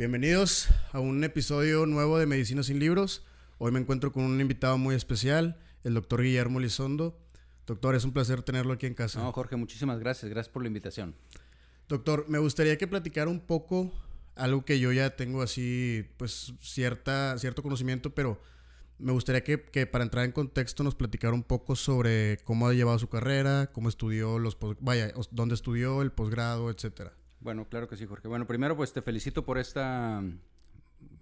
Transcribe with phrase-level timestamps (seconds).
[0.00, 3.22] Bienvenidos a un episodio nuevo de Medicina sin Libros.
[3.58, 7.20] Hoy me encuentro con un invitado muy especial, el doctor Guillermo Lizondo.
[7.66, 9.20] Doctor, es un placer tenerlo aquí en casa.
[9.20, 10.30] No, Jorge, muchísimas gracias.
[10.30, 11.14] Gracias por la invitación.
[11.86, 13.92] Doctor, me gustaría que platicara un poco
[14.36, 18.40] algo que yo ya tengo así, pues, cierta, cierto conocimiento, pero
[18.98, 22.72] me gustaría que, que, para entrar en contexto nos platicara un poco sobre cómo ha
[22.72, 27.12] llevado su carrera, cómo estudió los, vaya, dónde estudió, el posgrado, etcétera.
[27.40, 28.28] Bueno, claro que sí, Jorge.
[28.28, 30.22] Bueno, primero pues te felicito por esta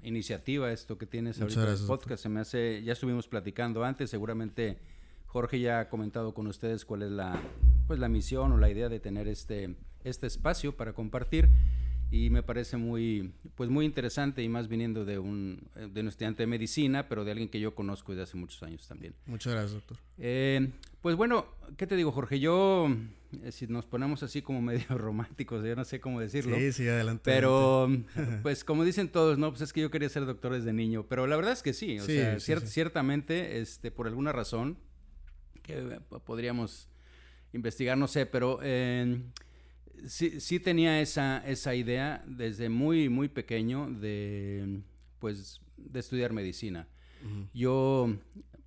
[0.02, 2.22] iniciativa, esto que tienes ahorita en el podcast.
[2.22, 4.78] Se me hace, ya estuvimos platicando antes, seguramente
[5.26, 7.40] Jorge ya ha comentado con ustedes cuál es la,
[7.86, 11.48] pues, la misión o la idea de tener este, este espacio para compartir
[12.10, 16.42] y me parece muy, pues muy interesante y más viniendo de un, de un estudiante
[16.42, 19.14] de medicina, pero de alguien que yo conozco desde hace muchos años también.
[19.26, 19.98] Muchas gracias, doctor.
[20.16, 20.70] Eh,
[21.02, 22.40] pues bueno, ¿qué te digo, Jorge?
[22.40, 22.88] Yo,
[23.42, 26.56] eh, si nos ponemos así como medio románticos, yo no sé cómo decirlo.
[26.56, 27.22] Sí, sí, adelante.
[27.24, 27.90] Pero,
[28.42, 31.26] pues como dicen todos, no, pues es que yo quería ser doctor desde niño, pero
[31.26, 34.78] la verdad es que sí, o sea, ciertamente, este, por alguna razón,
[35.62, 36.88] que podríamos
[37.52, 38.60] investigar, no sé, pero...
[38.62, 39.20] Eh,
[40.06, 44.80] sí, sí tenía esa, esa idea desde muy, muy pequeño de,
[45.18, 46.88] pues, de estudiar medicina.
[47.52, 48.16] Yo,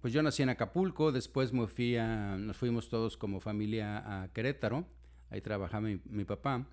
[0.02, 4.28] pues yo nací en Acapulco, después me fui a, nos fuimos todos como familia a
[4.34, 4.86] Querétaro,
[5.30, 6.68] ahí trabajaba mi, papá.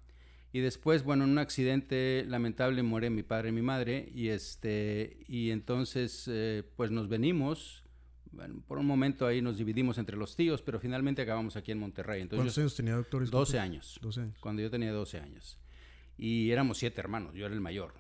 [0.53, 5.19] Y después, bueno, en un accidente lamentable muere mi padre y mi madre, y este,
[5.29, 7.85] y entonces, eh, pues nos venimos
[8.33, 11.79] bueno, por un momento ahí nos dividimos entre los tíos, pero finalmente acabamos aquí en
[11.79, 12.23] Monterrey.
[12.23, 13.29] Entonces, ¿Cuántos años tenía, doctor?
[13.29, 14.37] 12 años, 12 años.
[14.41, 15.59] Cuando yo tenía 12 años.
[16.17, 17.95] Y éramos siete hermanos, yo era el mayor.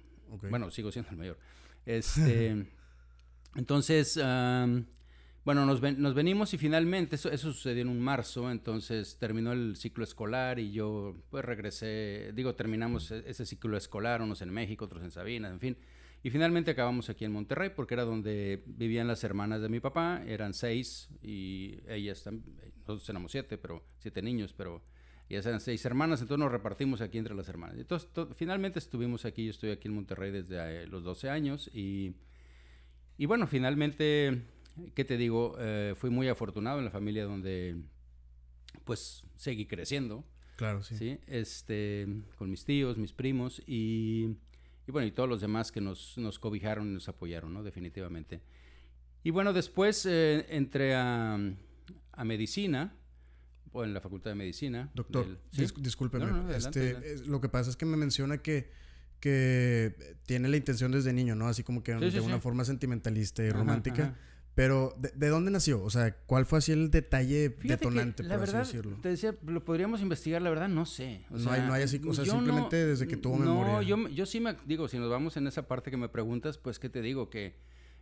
[0.50, 1.38] Bueno, sigo siendo el mayor.
[1.86, 2.66] Este,
[3.54, 9.52] entonces, bueno, nos, nos, venimos y finalmente, eso, eso sucedió en un marzo, entonces terminó
[9.52, 14.50] el ciclo escolar y yo pues regresé, digo, terminamos e-, ese ciclo escolar, unos en
[14.50, 15.78] México, otros en Sabina, en fin.
[16.22, 20.22] Y finalmente acabamos aquí en Monterrey porque era donde vivían las hermanas de mi papá,
[20.27, 24.83] eran seis y ellas también, nosotros éramos siete, pero siete niños, pero
[25.29, 27.77] ellas eran seis hermanas, entonces nos repartimos aquí entre las hermanas.
[27.79, 32.14] Entonces finalmente estuvimos aquí, yo estoy aquí en Monterrey desde eh, los 12 años y,
[33.17, 34.42] y bueno, finalmente,
[34.95, 35.55] ¿qué te digo?
[35.61, 37.77] Eh, fui muy afortunado en la familia donde
[38.85, 40.24] pues seguí creciendo.
[40.56, 40.96] Claro, sí.
[40.96, 41.18] ¿sí?
[41.29, 44.39] Este, con mis tíos, mis primos y
[44.88, 47.62] y bueno, y todos los demás que nos, nos cobijaron y nos apoyaron, ¿no?
[47.62, 48.40] Definitivamente.
[49.22, 51.38] Y bueno, después eh, entré a,
[52.12, 52.96] a, medicina,
[53.70, 54.90] o en la facultad de medicina.
[54.94, 55.40] Doctor,
[55.76, 56.56] discúlpeme.
[56.56, 58.70] este, lo que pasa es que me menciona que,
[59.20, 61.48] que tiene la intención desde niño, ¿no?
[61.48, 64.16] Así como que de una forma sentimentalista y romántica.
[64.58, 65.80] Pero, ¿de, dónde nació?
[65.85, 68.96] O sea, ¿cuál fue así el detalle detonante, por así decirlo?
[69.01, 71.24] Te decía, lo podríamos investigar, la verdad, no sé.
[71.30, 73.74] no, hay, no hay así, o sea, simplemente desde que tuvo memoria.
[73.74, 76.58] No, yo, yo sí me, digo, si nos vamos en esa parte que me preguntas,
[76.58, 77.30] pues, ¿qué te digo?
[77.30, 77.55] Que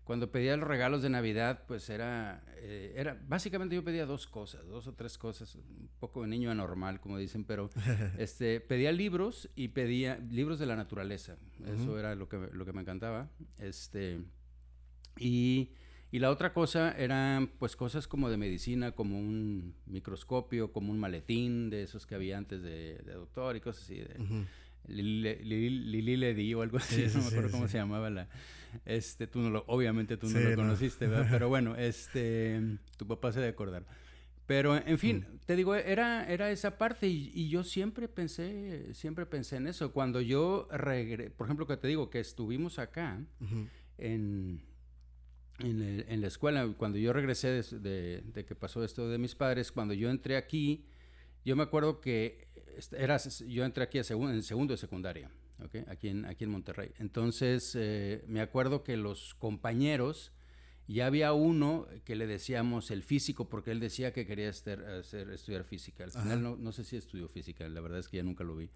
[0.04, 4.66] cuando pedía los regalos de Navidad, pues era, eh, era, básicamente yo pedía dos cosas,
[4.66, 7.68] dos o tres cosas, un poco de niño anormal, como dicen, pero
[8.16, 11.36] este, pedía libros y pedía libros de la naturaleza.
[11.66, 13.28] Eso era lo que, lo que me encantaba.
[13.58, 14.22] Este,
[15.18, 15.72] y
[16.12, 20.98] y la otra cosa eran pues cosas como de medicina, como un microscopio, como un
[20.98, 23.96] maletín de esos que había antes de, doctor y cosas así.
[23.96, 24.46] De,
[24.88, 28.28] Lili Ledi o algo así, no me acuerdo cómo se llamaba la...
[28.84, 31.26] Este, tú no lo, obviamente tú no lo conociste, ¿verdad?
[31.30, 33.84] Pero bueno, este, tu papá se debe acordar.
[34.46, 39.56] Pero, en fin, te digo, era, era esa parte y, yo siempre pensé, siempre pensé
[39.56, 39.92] en eso.
[39.92, 43.20] Cuando yo regresé, por ejemplo, que te digo que estuvimos acá
[43.98, 44.62] en
[45.58, 50.10] en, la escuela, cuando yo regresé de, que pasó esto de mis padres, cuando yo
[50.10, 50.84] entré aquí,
[51.44, 52.48] yo me acuerdo que
[52.92, 55.30] era, yo entré aquí a en segundo de secundaria,
[55.88, 56.92] aquí, en, aquí en Monterrey.
[56.98, 60.32] Entonces, eh, me acuerdo que los compañeros,
[60.88, 64.84] ya había uno que le decíamos el físico, porque él decía que quería hacer,
[65.32, 66.04] estudiar física.
[66.04, 68.56] Al final no, no, sé si estudió física, la verdad es que ya nunca lo
[68.56, 68.70] vi.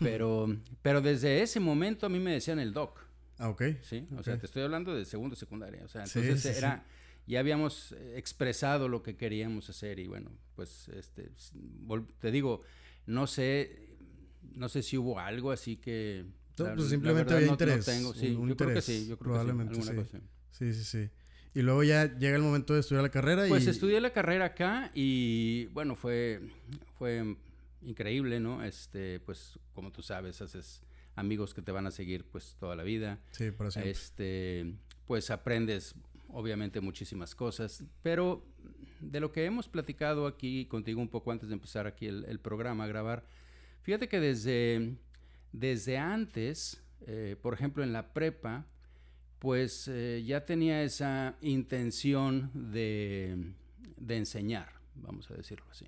[0.00, 2.98] Pero, pero desde ese momento a mí me decían el doc.
[3.38, 3.62] Ah, ok.
[3.82, 5.84] Sí, o sea, te estoy hablando de segundo secundaria.
[5.84, 6.84] O sea, entonces era,
[7.26, 11.30] ya habíamos expresado lo que queríamos hacer y bueno, pues, este,
[12.20, 12.62] te digo,
[13.06, 13.96] no sé,
[14.54, 16.26] no sé si hubo algo así que...
[16.56, 17.84] pues simplemente había interés.
[17.84, 19.92] tengo, sí, yo creo que sí, yo creo probablemente que sí,
[20.50, 20.72] sí.
[20.72, 21.10] sí, sí,
[21.54, 24.90] Y luego ya llega el momento de estudiar la carrera Pues estudié la carrera acá
[24.94, 26.40] y bueno, fue,
[26.98, 27.36] fue
[27.82, 28.64] increíble, ¿no?
[28.64, 30.82] Este, pues como tú sabes, haces
[31.14, 33.18] amigos que te van a seguir pues toda la vida.
[33.30, 33.90] Sí, por siempre.
[33.90, 34.74] Este,
[35.06, 35.94] pues aprendes
[36.28, 38.44] obviamente muchísimas cosas, pero
[39.00, 42.84] de lo que hemos platicado aquí contigo un poco antes de empezar aquí el, programa
[42.84, 43.24] a grabar,
[43.82, 44.96] fíjate que desde,
[45.52, 48.66] desde antes eh, por ejemplo, en la prepa,
[49.38, 53.52] pues eh, ya tenía esa intención de,
[53.96, 55.86] de, enseñar, vamos a decirlo así.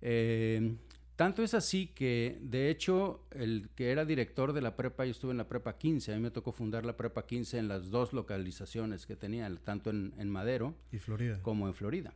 [0.00, 0.76] Eh,
[1.22, 5.30] tanto es así que, de hecho, el que era director de la prepa, yo estuve
[5.30, 8.12] en la prepa 15, a mí me tocó fundar la prepa 15 en las dos
[8.12, 11.40] localizaciones que tenía, tanto en, en Madero y Florida.
[11.40, 12.12] como en Florida.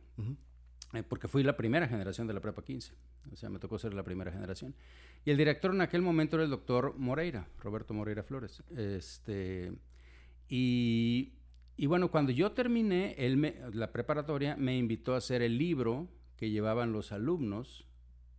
[1.07, 2.91] porque fui la primera generación de la prepa 15,
[3.31, 4.75] o sea, me tocó ser la primera generación.
[5.23, 8.61] Y el director en aquel momento era el doctor Moreira, Roberto Moreira Flores.
[8.75, 9.71] Este,
[10.49, 11.31] y,
[11.77, 13.15] y bueno, cuando yo terminé
[13.71, 17.86] la preparatoria, me invitó a hacer el libro que llevaban los alumnos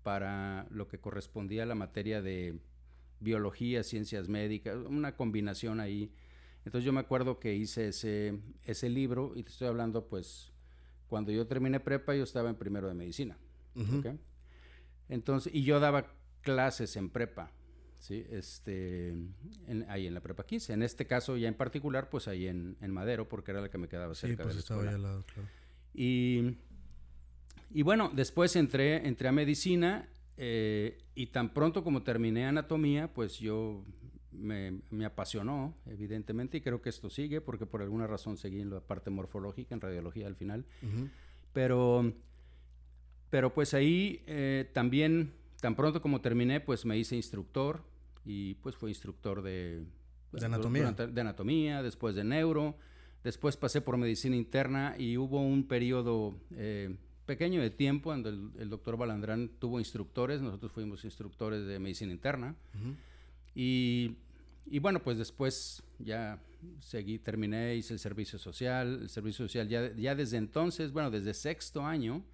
[0.08, 2.58] para lo que correspondía a la materia de
[3.20, 6.10] biología, ciencias médicas, una combinación ahí.
[6.64, 10.50] Entonces yo me acuerdo que hice ese, ese libro y te estoy hablando pues
[11.08, 13.37] cuando yo terminé prepa yo estaba en primero de medicina.
[15.10, 16.10] Entonces, y yo daba
[16.40, 17.52] clases en prepa,
[17.99, 18.25] ¿sí?
[18.31, 19.14] Este,
[19.88, 20.72] ahí en la prepa 15.
[20.72, 23.88] En este caso ya en particular, pues ahí en, Madero, porque era la que me
[23.88, 24.44] quedaba cerca.
[24.44, 25.49] Sí, pues estaba ahí al lado, claro.
[25.93, 26.56] Y,
[27.70, 33.38] y bueno, después entré, entré a medicina eh, y tan pronto como terminé anatomía, pues
[33.38, 33.85] yo
[34.32, 38.70] me, me, apasionó, evidentemente, y creo que esto sigue, porque por alguna razón seguí en
[38.70, 40.65] la parte morfológica, en radiología al final.
[41.53, 42.12] Pero,
[43.31, 47.82] pero pues ahí eh, también tan pronto como terminé, pues me hice instructor
[48.25, 49.85] y pues fue instructor de,
[50.32, 50.93] de anatomía.
[50.93, 52.76] de anatomía, después de neuro,
[53.25, 56.97] después pasé por medicina interna y hubo un periodo eh,
[57.28, 62.56] pequeño de tiempo donde el, doctor Balandrán tuvo instructores, nosotros fuimos instructores de medicina interna
[63.54, 64.16] y,
[64.64, 66.40] y, bueno, pues después ya
[66.80, 71.34] seguí, terminé, hice el servicio social, el servicio social ya, ya desde entonces, bueno, desde
[71.34, 72.25] sexto año,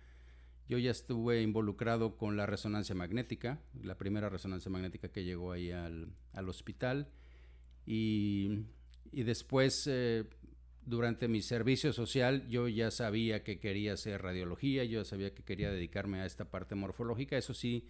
[0.69, 5.73] yo ya estuve involucrado con la resonancia magnética, la primera resonancia magnética que llegó ahí
[5.73, 7.09] al, al hospital.
[7.85, 8.61] Y,
[9.11, 10.25] y después, eh,
[10.87, 15.43] durante mi servicio social, yo ya sabía que quería hacer radiología, yo ya sabía que
[15.43, 17.37] quería dedicarme a esta parte morfológica.
[17.37, 17.87] Eso sí,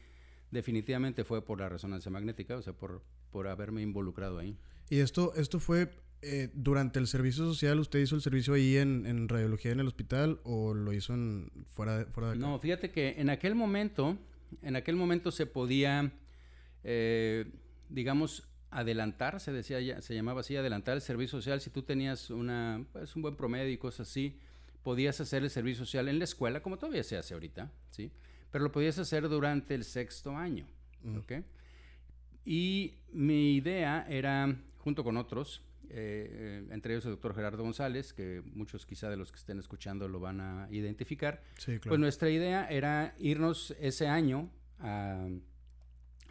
[0.50, 4.56] definitivamente fue por la resonancia magnética, o sea, por, por haberme involucrado ahí.
[4.90, 5.90] ¿Y esto, esto fue
[6.22, 10.40] eh, durante el servicio social, ¿usted hizo el servicio ahí en, radiología en el hospital
[10.44, 14.16] o lo hizo en, fuera, de, fuera de No, fíjate que en aquel momento,
[14.62, 16.12] en aquel momento se podía,
[16.82, 17.52] eh,
[17.90, 21.60] digamos, adelantar, se decía, se llamaba así, adelantar el servicio social.
[21.60, 24.36] Si tú tenías una, pues, un buen promedio y cosas así,
[24.82, 28.10] podías hacer el servicio social en la escuela, como todavía se hace ahorita, ¿sí?
[28.50, 30.66] Pero lo podías hacer durante el sexto año,
[31.02, 31.16] mm.
[31.18, 31.32] ¿ok?
[32.44, 38.42] Y mi idea era, junto con otros, eh, entre ellos el doctor Gerardo González, que
[38.54, 41.42] muchos quizá de los que estén escuchando lo van a identificar.
[41.64, 44.50] Pues nuestra idea era irnos ese año
[44.80, 45.28] a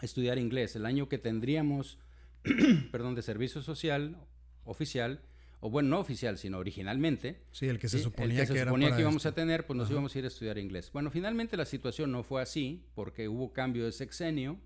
[0.02, 1.98] estudiar inglés, el año que tendríamos,
[2.92, 4.18] perdón, de servicio social
[4.66, 5.22] oficial,
[5.60, 7.42] o bueno, no oficial, sino originalmente.
[7.52, 10.16] Sí, el que se suponía, que, se suponía que íbamos a tener, pues nos íbamos
[10.16, 10.92] a ir a estudiar inglés.
[10.92, 14.60] Bueno, finalmente la situación no fue así, porque hubo cambio de sexenio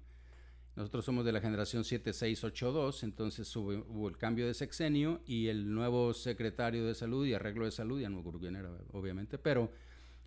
[0.77, 6.13] nosotros somos de la generación 7682, entonces hubo, el cambio de sexenio y el nuevo
[6.13, 9.71] secretario de salud y arreglo de salud, ya no me quién era, obviamente, pero,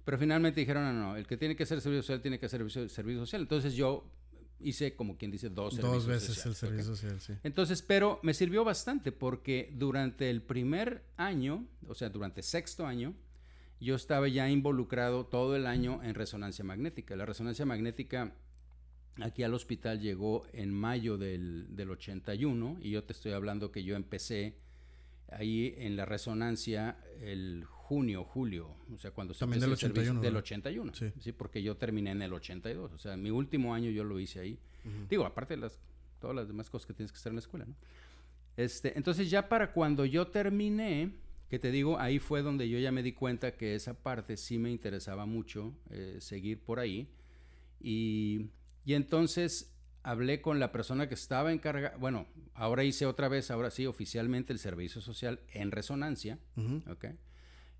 [0.04, 2.68] pero finalmente dijeron, no, no, el que tiene que hacer servicio social tiene que hacer
[2.68, 3.42] servicio, social.
[3.42, 4.04] Entonces yo
[4.62, 7.34] hice, como quien dice, dos Dos veces el servicio social, sí.
[7.42, 13.14] Entonces, pero me sirvió bastante porque durante el primer año, o sea, durante sexto año,
[13.80, 17.16] yo estaba ya involucrado todo el año en resonancia magnética.
[17.16, 18.34] La resonancia magnética
[19.20, 23.96] aquí al hospital llegó en mayo del, 81 y yo te estoy hablando que yo
[23.96, 24.56] empecé
[25.28, 30.20] ahí en la resonancia el junio, julio, o sea, cuando se También del 81.
[30.20, 31.32] Del 81, sí.
[31.32, 34.58] porque yo terminé en el 82, o sea, mi último año yo lo hice ahí.
[35.08, 35.80] Digo, aparte de las,
[36.20, 37.74] todas las demás cosas que tienes que hacer en la escuela, ¿no?
[38.56, 41.10] Este, entonces ya para cuando yo terminé,
[41.48, 44.58] que te digo, ahí fue donde yo ya me di cuenta que esa parte sí
[44.58, 47.08] me interesaba mucho eh, seguir por ahí.
[47.80, 48.50] Y
[48.84, 53.70] y entonces hablé con la persona que estaba encargada, bueno, ahora hice otra vez, ahora
[53.70, 56.38] sí, oficialmente el servicio social en resonancia,
[56.88, 57.06] ¿ok?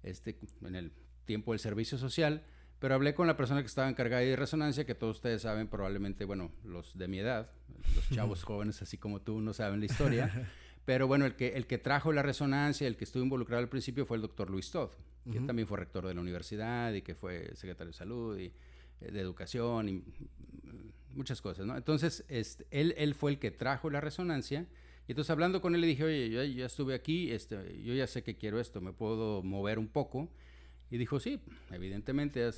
[0.03, 0.93] Este, en el
[1.25, 2.43] tiempo del servicio social,
[2.79, 6.25] pero hablé con la persona que estaba encargada de resonancia, que todos ustedes saben, probablemente,
[6.25, 7.51] bueno, los de mi edad,
[7.95, 10.49] los chavos jóvenes así como tú no saben la historia,
[10.87, 14.07] pero bueno, el que, el que trajo la resonancia, el que estuvo involucrado al principio
[14.07, 14.91] fue el doctor Luis Todd,
[15.31, 18.47] que también fue rector de la universidad y que fue secretario de salud y
[19.01, 20.03] eh, de educación y
[21.15, 21.77] muchas cosas, ¿no?
[21.77, 24.67] Entonces, este, él, él fue el que trajo la resonancia.
[25.07, 28.07] Y entonces hablando con él le dije, oye, yo ya estuve aquí, este, yo ya
[28.07, 30.31] sé que quiero esto, me puedo mover un poco.
[30.91, 31.41] Y dijo, sí,
[31.71, 32.53] evidentemente eh,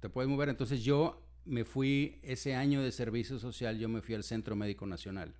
[0.00, 0.48] te puedes mover.
[0.48, 4.86] Entonces yo me fui ese año de servicio social, yo me fui al Centro Médico
[4.86, 5.34] Nacional.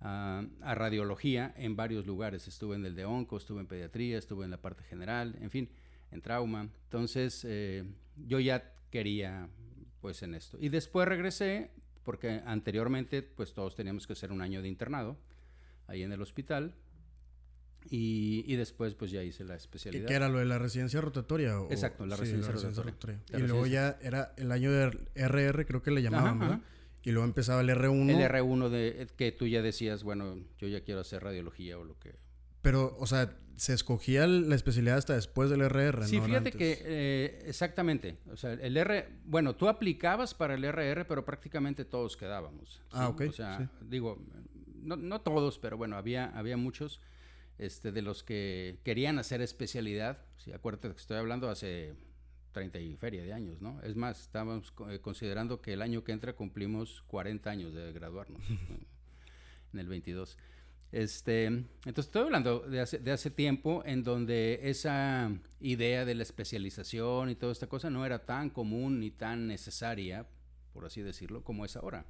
[0.00, 2.48] a, radiología en varios lugares.
[2.48, 5.70] Estuve en el de onco, estuve en pediatría, estuve en la parte general, en fin,
[6.10, 6.68] en trauma.
[6.84, 7.84] Entonces, eh,
[8.16, 9.48] yo ya quería,
[10.00, 10.58] pues, en esto.
[10.60, 11.70] Y después regresé,
[12.06, 15.18] porque anteriormente, pues, todos teníamos que hacer un año de internado
[15.88, 16.74] ahí en el hospital.
[17.88, 20.08] Y, después, pues, ya hice la especialidad.
[20.08, 21.54] ¿Qué era lo de la residencia rotatoria?
[21.70, 23.20] Exacto, la residencia, rotatoria.
[23.32, 26.62] y luego ya era el año de RR, creo que le llamaban,
[27.02, 28.10] y luego empezaba el R1.
[28.10, 31.98] El R1 de que tú ya decías, bueno, yo ya quiero hacer radiología o lo
[31.98, 32.16] que.
[32.62, 37.38] Pero, o sea, se escogía la especialidad hasta después del RR, sí, fíjate que eh,
[37.46, 38.18] exactamente.
[38.30, 42.82] O sea, el R, bueno, tú aplicabas para el RR, pero prácticamente todos quedábamos.
[42.92, 43.22] Ah, ok.
[43.28, 44.22] O sea, digo,
[44.82, 47.00] no, no, todos, pero bueno, había, había muchos
[47.58, 50.18] este, de los que querían hacer especialidad.
[50.36, 51.94] Sí, acuérdate que estoy hablando hace
[52.52, 53.80] 30 y feria de años, ¿no?
[53.82, 58.42] Es más, estábamos eh, considerando que el año que entra cumplimos 40 años de graduarnos,
[59.72, 60.36] en el 22.
[60.92, 66.22] Este, entonces estoy hablando de hace, de hace, tiempo en donde esa idea de la
[66.22, 70.26] especialización y toda esta cosa no era tan común ni tan necesaria,
[70.72, 72.06] por así decirlo, como es ahora.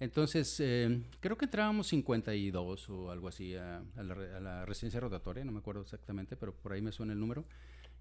[0.00, 5.44] Entonces, eh, creo que entrábamos 52 o algo así a, la, a, la, residencia rotatoria,
[5.44, 7.44] no me acuerdo exactamente, pero por ahí me suena el número.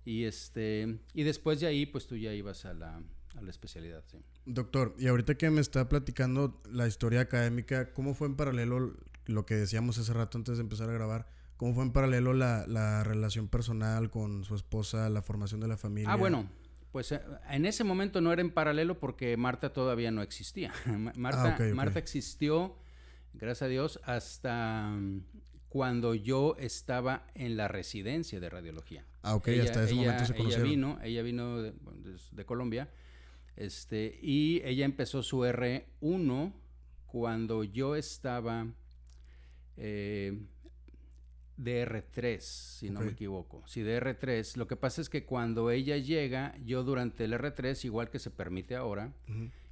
[0.03, 3.03] Y, este, y después de ahí, pues tú ya ibas a la,
[3.35, 4.17] a la especialidad, sí.
[4.45, 8.95] Doctor, y ahorita que me está platicando la historia académica, ¿cómo fue en paralelo
[9.25, 11.27] lo que decíamos hace rato antes de empezar a grabar?
[11.57, 15.77] ¿Cómo fue en paralelo la, la relación personal con su esposa, la formación de la
[15.77, 16.11] familia?
[16.11, 16.49] Ah, bueno,
[16.91, 20.73] pues eh, en ese momento no era en paralelo porque Marta todavía no existía.
[21.15, 22.75] Marta, ah, Marta existió,
[23.33, 24.93] gracias a Dios, hasta
[25.69, 29.05] cuando yo estaba en la residencia de radiología.
[29.21, 30.67] Ah, ok, hasta ese momento se conocieron.
[30.67, 32.89] Ella vino, ella vino de, Colombia,
[33.55, 36.53] este, y ella empezó su R1
[37.05, 38.67] cuando yo estaba
[39.77, 40.39] eh,
[41.57, 43.63] de R3, si no me equivoco.
[43.67, 44.57] Sí, de R3.
[44.57, 48.31] Lo que pasa es que cuando ella llega, yo durante el R3, igual que se
[48.31, 49.13] permite ahora,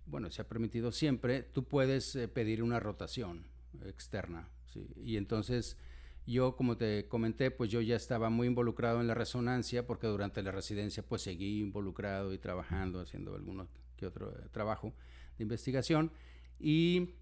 [0.06, 3.46] bueno, se ha permitido siempre, tú puedes eh, pedir una rotación
[3.86, 4.50] externa.
[4.66, 4.88] ¿sí?
[5.04, 5.78] Y entonces
[6.26, 10.44] yo, como te comenté, pues yo ya estaba muy involucrado en la resonancia porque durante
[10.44, 14.94] la residencia pues seguí involucrado y trabajando, haciendo alguno que otro eh, trabajo
[15.38, 16.12] de investigación.
[16.60, 17.16] Y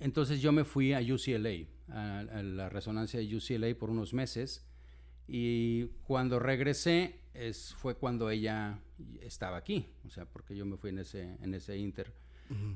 [0.00, 4.66] entonces yo me fui a UCLA, a, la resonancia de UCLA por unos meses.
[5.28, 8.80] Y cuando regresé es, fue cuando ella
[9.20, 12.12] estaba aquí, o sea, porque yo me fui en ese, en ese inter.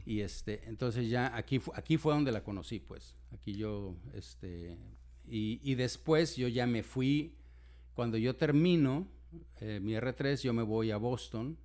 [0.07, 3.17] Y este, entonces ya aquí, aquí fue donde la conocí, pues.
[3.33, 4.79] Aquí yo este,
[5.27, 7.35] y, después yo ya me fui,
[7.95, 9.09] cuando yo termino
[9.61, 11.59] eh, mi R3, yo me voy a Boston,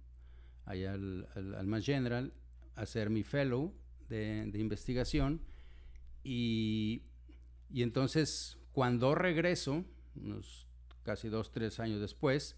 [0.65, 2.33] allá al, al, Mass General,
[2.75, 3.73] a hacer mi fellow
[4.09, 5.41] de, investigación.
[6.23, 7.03] Y,
[7.69, 9.85] y, entonces, cuando regreso,
[10.15, 10.67] unos
[11.03, 12.57] casi dos, tres años después,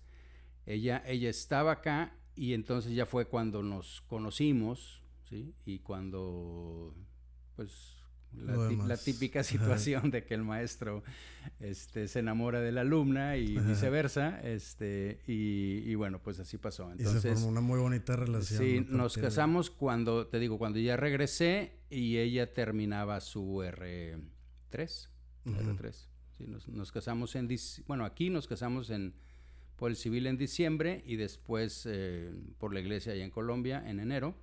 [0.65, 5.53] ella, ella estaba acá y entonces ya fue cuando nos conocimos, ¿sí?
[5.65, 6.96] Y cuando,
[7.55, 8.00] pues,
[8.33, 11.03] la, típica situación de que el maestro
[11.59, 14.39] este, se enamora de la alumna y viceversa.
[14.41, 16.91] Este, y, bueno, pues así pasó.
[16.91, 18.59] Entonces, y se formó una muy bonita relación.
[18.59, 24.21] Sí, nos casamos cuando, te digo, cuando ya regresé y ella terminaba su R3.
[25.45, 26.07] R3.
[26.67, 27.50] nos, casamos en...
[27.88, 29.13] Bueno, aquí nos casamos en
[29.75, 34.00] por el civil en diciembre y después eh, por la iglesia allá en Colombia en
[34.00, 34.35] enero.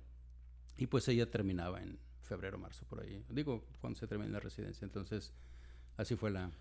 [0.75, 1.97] Y pues ella terminaba en,
[2.29, 3.23] febrero, marzo, por ahí.
[3.29, 4.85] Digo, cuando se termine la residencia.
[4.85, 5.33] Entonces,
[5.97, 6.51] así fue la...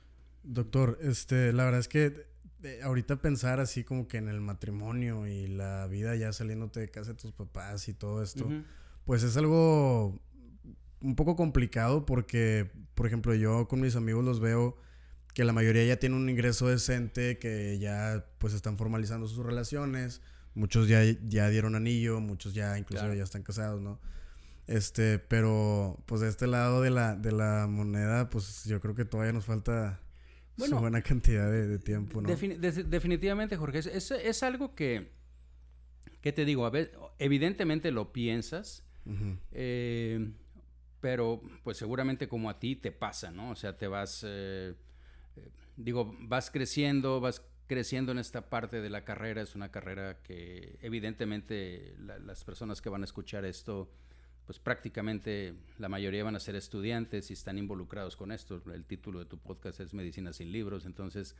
[0.43, 2.27] Doctor, este, la verdad es que
[2.63, 6.91] eh, ahorita pensar así como que en el matrimonio y la vida ya saliéndote de
[6.91, 8.49] casa de tus papás y todo esto,
[9.05, 10.21] pues es algo
[11.01, 14.77] un poco complicado porque, por ejemplo, yo con mis amigos los veo
[15.35, 20.21] que la mayoría ya tiene un ingreso decente, que ya pues están formalizando sus relaciones,
[20.55, 24.01] muchos ya, ya dieron anillo, muchos ya incluso ya están casados, ¿no?
[24.69, 29.07] Este, pero pues de este lado de la, de la moneda, pues yo creo que
[29.07, 30.03] todavía nos falta
[30.59, 32.29] una buena cantidad de, tiempo, ¿no?
[32.29, 35.13] definitivamente, Jorge, es, es, algo que,
[36.21, 36.67] ¿qué te digo?
[36.67, 38.85] A ver, evidentemente lo piensas,
[39.53, 40.33] eh,
[41.01, 43.51] pero pues seguramente como a ti te pasa, ¿no?
[43.51, 44.75] O sea, te vas, eh,
[45.37, 45.49] eh,
[45.79, 50.79] digo, vas creciendo, vas creciendo en esta parte de la carrera, es una carrera que
[50.83, 53.91] evidentemente las personas que van a escuchar esto,
[54.49, 58.63] pues prácticamente la mayoría van a ser estudiantes y están involucrados con esto.
[58.73, 61.37] El título de tu podcast es Medicina sin libros, entonces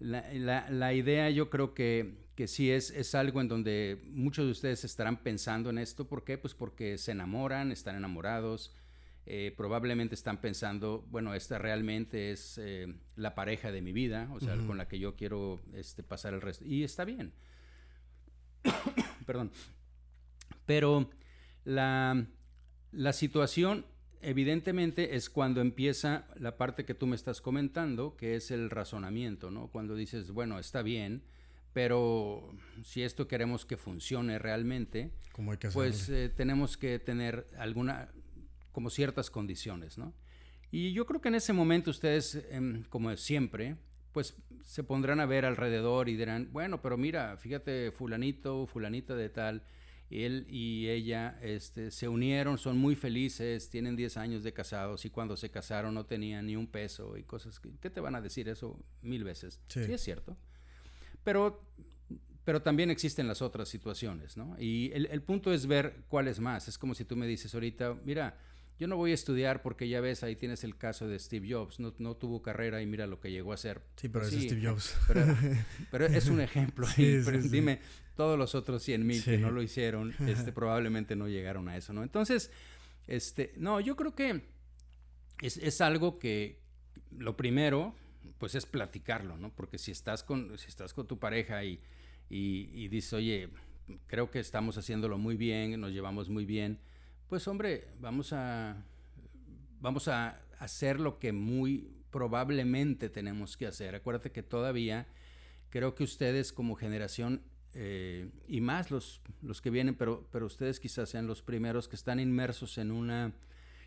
[0.00, 4.82] la, idea yo creo que, que sí es, es algo en donde muchos de ustedes
[4.82, 6.08] estarán pensando en esto.
[6.08, 6.36] ¿Por qué?
[6.36, 8.74] Pues porque se enamoran, están enamorados,
[9.24, 14.40] eh, probablemente están pensando, bueno, esta realmente es eh, la pareja de mi vida, o
[14.40, 16.64] sea, con la que yo quiero este, pasar el resto.
[16.64, 17.32] Y está bien.
[19.26, 19.52] Perdón.
[20.66, 21.08] Pero
[21.64, 22.26] la,
[22.92, 23.86] la situación
[24.22, 29.50] evidentemente es cuando empieza la parte que tú me estás comentando, que es el razonamiento,
[29.50, 29.68] ¿no?
[29.68, 31.22] Cuando dices, bueno, está bien,
[31.72, 35.10] pero si esto queremos que funcione realmente,
[35.72, 38.08] pues eh, tenemos que tener alguna,
[38.70, 40.14] como ciertas condiciones, ¿no?
[40.70, 43.76] Y yo creo que en ese momento ustedes, em, como siempre,
[44.12, 49.28] pues se pondrán a ver alrededor y dirán, bueno, pero mira, fíjate, fulanito, fulanita de
[49.28, 49.62] tal,
[50.20, 55.10] él y ella este, se unieron, son muy felices, tienen 10 años de casados y
[55.10, 58.20] cuando se casaron no tenían ni un peso y cosas que, ¿qué te van a
[58.20, 59.60] decir eso mil veces?
[59.68, 60.36] Sí, es cierto.
[61.24, 61.64] Pero,
[62.44, 64.56] pero también existen las otras situaciones, ¿no?
[64.58, 66.68] Y el, el punto es ver cuál es más.
[66.68, 68.36] Es como si tú me dices ahorita, mira,
[68.82, 71.78] yo no voy a estudiar porque ya ves, ahí tienes el caso de Steve Jobs.
[71.78, 73.80] No, no tuvo carrera y mira lo que llegó a ser.
[73.94, 74.96] Sí, pero es Steve Jobs.
[75.92, 76.88] Pero, es un ejemplo.
[76.96, 77.78] dime,
[78.16, 81.92] todos los otros 100 mil que no lo hicieron, este, probablemente no llegaron a eso,
[81.92, 82.02] ¿no?
[82.02, 82.50] Entonces,
[83.06, 84.42] este, no, yo creo que
[85.42, 86.58] es, es algo que
[87.16, 87.94] lo primero,
[88.38, 89.54] pues es platicarlo, ¿no?
[89.54, 91.80] Porque si estás con, si estás con tu pareja y,
[92.28, 93.48] y, y dices, oye,
[94.08, 96.80] creo que estamos haciéndolo muy bien, nos llevamos muy bien,
[97.32, 98.76] pues hombre, vamos a,
[99.80, 103.94] vamos a hacer lo que muy probablemente tenemos que hacer.
[103.94, 105.06] Acuérdate que todavía
[105.70, 107.40] creo que ustedes como generación,
[107.72, 111.96] eh, y más los, los que vienen, pero, pero ustedes quizás sean los primeros que
[111.96, 113.32] están inmersos en una,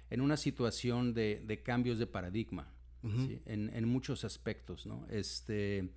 [0.10, 2.74] en una situación de, cambios de paradigma,
[3.04, 5.06] en, muchos aspectos, ¿no?
[5.12, 5.88] Este,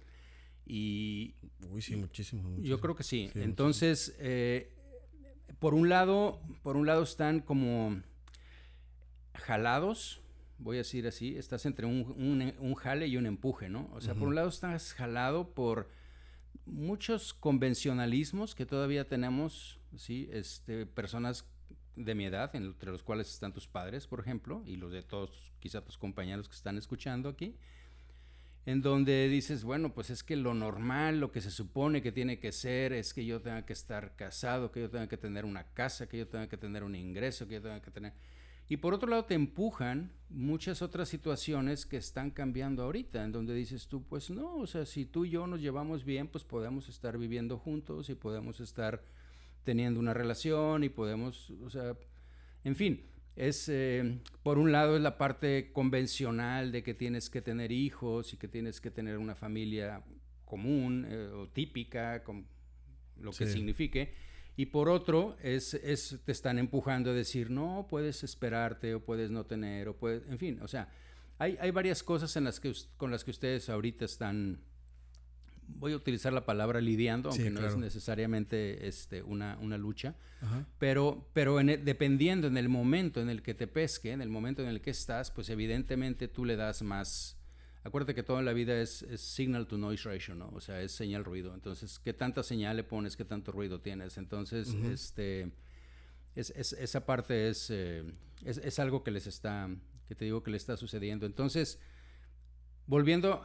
[0.67, 1.35] y...
[1.71, 2.59] Uy, sí, muchísimo.
[2.59, 3.31] Yo creo que sí.
[3.35, 4.75] Entonces, eh,
[5.59, 8.01] por un lado, por un lado están como
[9.35, 10.21] jalados,
[10.59, 13.89] voy a decir así, estás entre un, jale y un empuje, ¿no?
[13.93, 15.91] O sea, por un lado estás jalado por
[16.67, 20.29] muchos convencionalismos que todavía tenemos, ¿sí?
[20.33, 21.45] Este, personas
[21.97, 25.53] de mi edad, entre los cuales están tus padres, por ejemplo, y los de todos,
[25.59, 27.57] quizá tus compañeros que están escuchando aquí,
[28.69, 32.39] en donde dices, bueno, pues es que lo normal, lo que se supone que tiene
[32.39, 35.65] que ser, es que yo tenga que estar casado, que yo tenga que tener una
[35.73, 38.13] casa, que yo tenga que tener un ingreso, que yo tenga que tener...
[38.69, 43.55] Y por otro lado te empujan muchas otras situaciones que están cambiando ahorita, en donde
[43.55, 46.91] dices tú, pues no, o sea, si tú y yo nos llevamos bien, pues podemos
[46.91, 49.03] estar viviendo juntos y podemos estar
[49.65, 51.97] teniendo una relación y podemos, o sea,
[52.65, 53.03] en fin,
[53.39, 58.35] es, eh, por un lado, es la parte convencional de que tienes que tener hijos
[58.35, 60.03] y que tienes que tener una familia
[60.45, 62.47] común eh, o típica, con
[63.21, 64.13] lo que signifique.
[64.57, 69.31] Y por otro, es, es, te están empujando a decir, no, puedes esperarte o puedes
[69.31, 70.89] no tener, o puedes, en fin, o sea,
[71.39, 74.59] hay, hay varias cosas en las que, con las que ustedes ahorita están
[75.69, 80.15] voy a utilizar la palabra lidiando, aunque no es necesariamente este, una, una lucha,
[80.79, 84.63] pero, pero e, dependiendo en el momento en el que te pesque, en el momento
[84.63, 87.37] en el que estás, pues evidentemente tú le das más...
[87.85, 90.51] Acuérdate que todo en la vida es, signal to noise ratio, ¿no?
[90.53, 91.55] O sea, es señal ruido.
[91.55, 93.17] Entonces, ¿qué tanta señal le pones?
[93.17, 94.19] ¿Qué tanto ruido tienes?
[94.19, 95.53] Entonces, este,
[96.35, 98.05] es, esa parte es, eh,
[98.45, 99.71] es, es, algo que les está,
[100.09, 101.25] que te digo que le está sucediendo.
[101.25, 101.79] Entonces,
[102.89, 103.43] Volviendo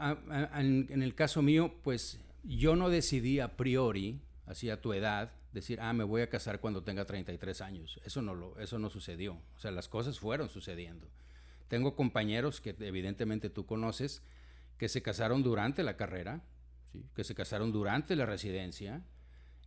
[0.55, 5.81] en el caso mío, pues yo no decidí a priori, así a tu edad, decir,
[5.81, 7.99] ah, me voy a casar cuando tenga 33 años.
[8.05, 9.33] Eso no, lo, eso no sucedió.
[9.55, 11.09] O sea, las cosas fueron sucediendo.
[11.67, 14.23] Tengo compañeros que evidentemente tú conoces,
[14.77, 16.41] que se casaron durante la carrera,
[17.13, 19.03] que se casaron durante la residencia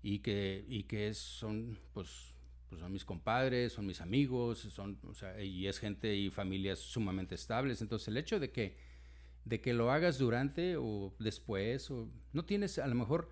[0.02, 2.34] y que, y que son, pues,
[2.70, 6.78] pues son mis compadres, son mis amigos, son, o sea, y es gente y familias
[6.78, 7.82] sumamente estables.
[7.82, 8.95] Entonces el hecho de que
[9.46, 13.30] de que lo hagas durante o después, o no tienes a lo mejor...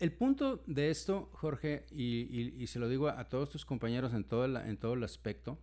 [0.00, 4.44] El, punto de esto, Jorge, y, se lo digo a, todos tus compañeros en todo,
[4.44, 5.58] el, en todo el aspecto,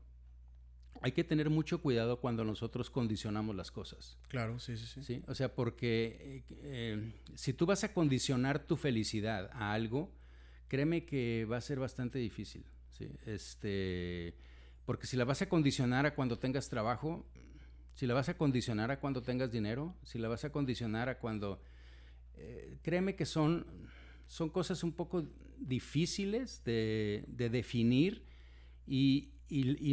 [1.02, 4.18] hay que tener mucho cuidado cuando nosotros condicionamos las cosas.
[4.28, 5.24] Claro, sí, sí, sí.
[5.28, 10.12] O sea, porque eh, si tú vas a condicionar tu felicidad a algo,
[10.68, 12.66] créeme que va a ser bastante difícil.
[12.90, 13.12] ¿sí?
[13.28, 14.34] Este,
[14.86, 17.28] porque si la vas a condicionar a cuando tengas trabajo,
[18.00, 21.20] si la vas a condicionar a cuando tengas dinero, si la vas a condicionar a
[21.20, 21.62] cuando...
[22.38, 23.66] Eh, créeme que son,
[24.26, 28.24] son cosas un poco difíciles de, definir
[28.88, 29.34] y,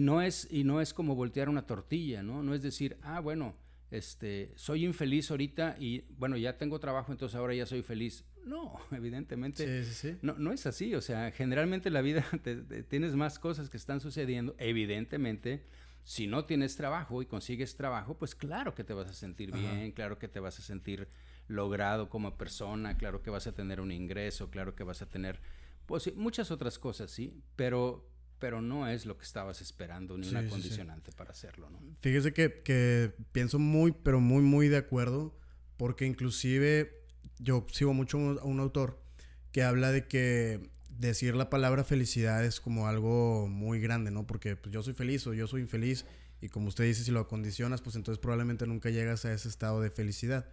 [0.03, 2.45] no es, y no es como voltear una tortilla, ¿no?
[2.45, 3.57] No es decir, ah, bueno,
[3.91, 8.25] este, soy infeliz ahorita y bueno, ya tengo trabajo, entonces ahora ya soy feliz.
[8.45, 9.85] No, evidentemente
[10.23, 10.95] No, no es así.
[10.95, 12.25] O sea, generalmente en la vida
[12.89, 14.55] tienes más cosas que están sucediendo.
[14.59, 15.65] Evidentemente,
[16.07, 19.91] si no tienes trabajo y consigues trabajo, pues claro que te vas a sentir bien,
[19.91, 21.09] claro que te vas a sentir
[21.49, 25.41] logrado como persona, claro que vas a tener un ingreso, claro que vas a tener
[25.87, 30.49] pues, muchas otras cosas, sí, pero, pero no es lo que estabas esperando ni una
[30.49, 31.81] condicionante para hacerlo, ¿no?
[31.99, 35.37] Fíjese que, que, pienso muy, pero muy, muy de acuerdo,
[35.77, 37.03] porque inclusive
[37.41, 39.03] yo sigo mucho a un autor
[39.51, 44.27] que habla de que decir la palabra felicidad es como algo muy grande, ¿no?
[44.27, 46.05] Porque pues, yo soy feliz o yo soy infeliz
[46.41, 49.81] y como usted dice, si lo acondicionas, pues entonces probablemente nunca llegas a ese estado
[49.81, 50.49] de felicidad.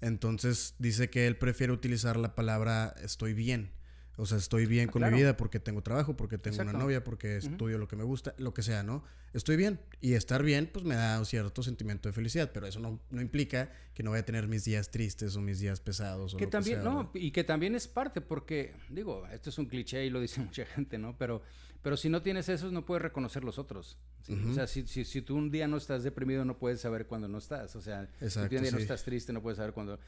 [0.00, 3.70] Entonces dice que él prefiere utilizar la palabra estoy bien.
[4.18, 7.36] O sea, estoy bien con mi vida porque tengo trabajo, porque tengo una novia, porque
[7.36, 9.04] estudio lo que me gusta, lo que sea, ¿no?
[9.34, 9.78] Estoy bien.
[10.00, 13.20] Y estar bien, pues me da un cierto sentimiento de felicidad, pero eso no, no
[13.20, 16.32] implica que no voy a tener mis días tristes o mis días pesados.
[16.32, 20.06] O que también, no, y que también es parte, porque, digo, esto es un cliché
[20.06, 21.18] y lo dice mucha gente, ¿no?
[21.18, 21.42] Pero,
[21.82, 23.98] pero si no tienes esos, no puedes reconocer los otros.
[24.50, 27.28] O sea, si, si, si, tú un día no estás deprimido, no puedes saber cuándo
[27.28, 27.76] no estás.
[27.76, 30.00] O sea, si un día no estás triste, no puedes saber cuándo...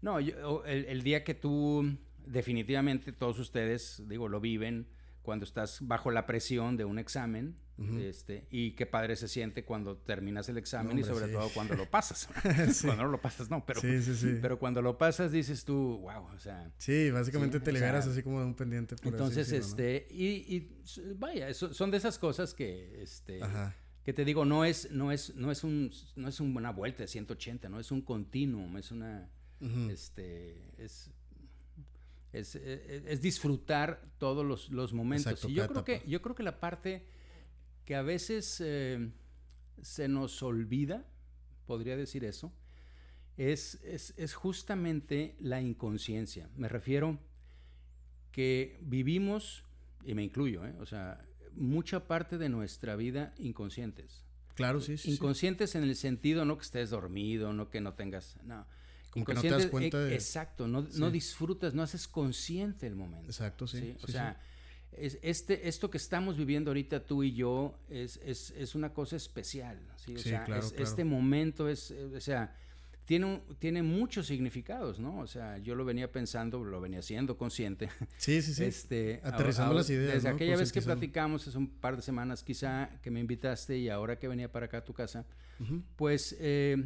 [0.00, 1.96] No, yo, el, el día que tú
[2.26, 4.88] definitivamente todos ustedes, digo, lo viven
[5.22, 7.56] cuando estás bajo la presión de un examen,
[7.98, 11.90] este, y qué padre se siente cuando terminas el examen y sobre todo cuando lo
[11.90, 12.28] pasas.
[12.84, 13.80] Cuando no lo pasas, no, pero,
[14.40, 16.70] pero cuando lo pasas dices tú, wow, o sea.
[16.78, 18.94] Sí, básicamente te liberas así como de un pendiente.
[19.02, 20.82] entonces, este, y, y,
[21.16, 23.40] vaya, son de esas cosas que, este,
[24.04, 27.08] que te digo, no es, no es, no es un, no es una vuelta de
[27.08, 29.28] 180, no es un continuum, es una,
[29.90, 31.10] este, es
[32.34, 35.44] es, es, disfrutar todos los, los momentos.
[35.44, 37.06] y yo creo, que, yo creo que la parte
[37.84, 39.10] que a veces eh,
[39.82, 41.06] se nos olvida,
[41.66, 42.52] podría decir eso,
[43.36, 46.48] es, es, justamente la inconsciencia.
[46.56, 47.18] Me refiero
[48.32, 49.64] que vivimos,
[50.04, 50.74] y me incluyo, ¿eh?
[50.80, 54.24] o sea, mucha parte de nuestra vida inconscientes.
[54.54, 55.12] Claro, sí, sí.
[55.12, 58.66] Inconscientes en el sentido no que estés dormido, no que no tengas, no,
[59.14, 60.12] como que no te das cuenta de...
[60.12, 63.26] Exacto, no, no, disfrutas, no haces consciente el momento.
[63.26, 63.94] Exacto, sí.
[64.02, 64.40] O sea,
[64.90, 69.14] es, este, esto que estamos viviendo ahorita tú y yo es, es, es una cosa
[69.14, 69.78] especial.
[70.04, 72.56] Sí, o sea, claro, este momento es, o sea,
[73.04, 75.20] tiene, tiene muchos significados, ¿no?
[75.20, 77.90] O sea, yo lo venía pensando, lo venía haciendo consciente.
[78.16, 78.64] Sí, sí, sí.
[78.64, 80.14] Este, Aterrizando las ideas.
[80.14, 83.90] Desde aquella vez que platicamos, hace un par de semanas quizá, que me invitaste y
[83.90, 85.24] ahora que venía para acá a tu casa,
[85.94, 86.76] pues eh,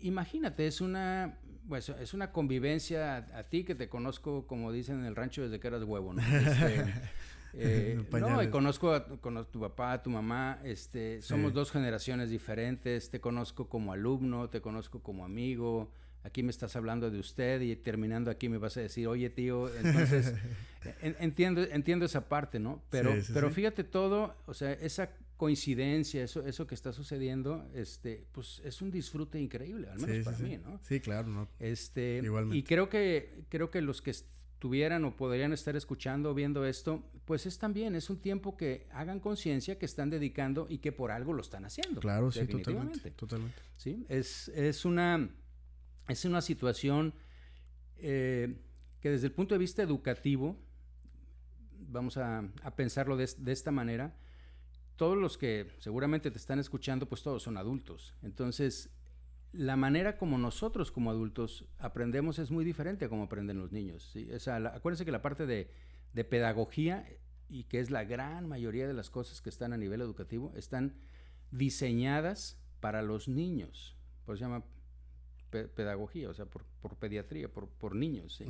[0.00, 1.38] imagínate, es una
[1.70, 5.60] pues es una convivencia a, ti que te conozco, como dicen en el rancho, desde
[5.60, 6.20] que eras huevo, ¿no?
[6.20, 6.84] Este,
[7.54, 13.08] eh, no, y conozco a, tu papá, a tu mamá, este, somos dos generaciones diferentes,
[13.08, 15.92] te conozco como alumno, te conozco como amigo,
[16.24, 19.72] aquí me estás hablando de usted y terminando aquí me vas a decir, oye tío,
[19.76, 20.34] entonces
[21.02, 22.82] entiendo, entiendo esa parte, ¿no?
[22.90, 28.60] Pero, pero fíjate todo, o sea, esa coincidencia, eso, eso que está sucediendo, este, pues
[28.62, 30.78] es un disfrute increíble, al menos para mí, ¿no?
[30.82, 31.48] Sí, claro, ¿no?
[31.58, 32.58] Este, Igualmente.
[32.58, 37.10] Y creo que, creo que los que estuvieran o podrían estar escuchando o viendo esto,
[37.24, 41.10] pues es también, es un tiempo que hagan conciencia que están dedicando y que por
[41.10, 42.02] algo lo están haciendo.
[42.02, 43.10] Claro, sí, totalmente.
[43.12, 43.62] Totalmente.
[43.78, 45.26] Sí, es, es una,
[46.06, 47.14] es una situación
[47.96, 48.60] eh,
[49.00, 50.58] que desde el punto de vista educativo,
[51.88, 54.14] vamos a, a pensarlo de, de esta manera,
[55.00, 58.14] todos los que seguramente te están escuchando, pues todos son adultos.
[58.20, 58.90] Entonces,
[59.50, 64.10] la manera como nosotros como adultos aprendemos es muy diferente a como aprenden los niños.
[64.12, 64.28] ¿sí?
[64.50, 65.70] acuérdense que la parte de,
[66.24, 67.08] pedagogía,
[67.48, 70.96] y que es la gran mayoría de las cosas que están a nivel educativo, están
[71.50, 73.96] diseñadas para los niños.
[74.26, 74.66] Por eso se llama
[75.74, 76.66] pedagogía, o sea, por,
[76.98, 78.34] pediatría, por, niños.
[78.34, 78.44] ¿sí?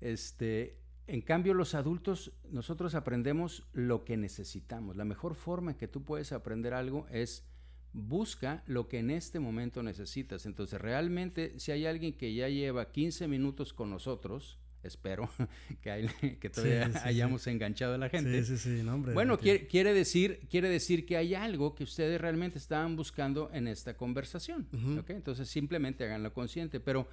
[0.00, 0.78] este,
[1.08, 4.96] en cambio, los adultos, nosotros aprendemos lo que necesitamos.
[4.96, 7.44] La mejor forma en que tú puedes aprender algo es
[7.92, 10.46] busca lo que en este momento necesitas.
[10.46, 15.30] Entonces, realmente, si hay alguien que ya lleva 15 minutos con nosotros, espero
[15.80, 18.42] que, que todavía hayamos enganchado a la gente.
[18.42, 22.96] Sí, sí, sí, bueno, quiere, decir, quiere decir que hay algo que ustedes realmente estaban
[22.96, 24.66] buscando en esta conversación.
[25.08, 26.80] Entonces, simplemente háganlo consciente.
[26.80, 27.08] Pero,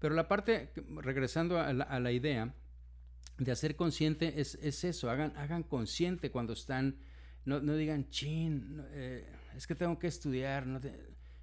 [0.00, 2.52] pero la parte, regresando a la idea,
[3.38, 6.96] de hacer consciente es, eso, hagan, hagan consciente cuando están,
[7.44, 10.66] no, digan, chin, eh, es que tengo que estudiar.
[10.66, 10.80] No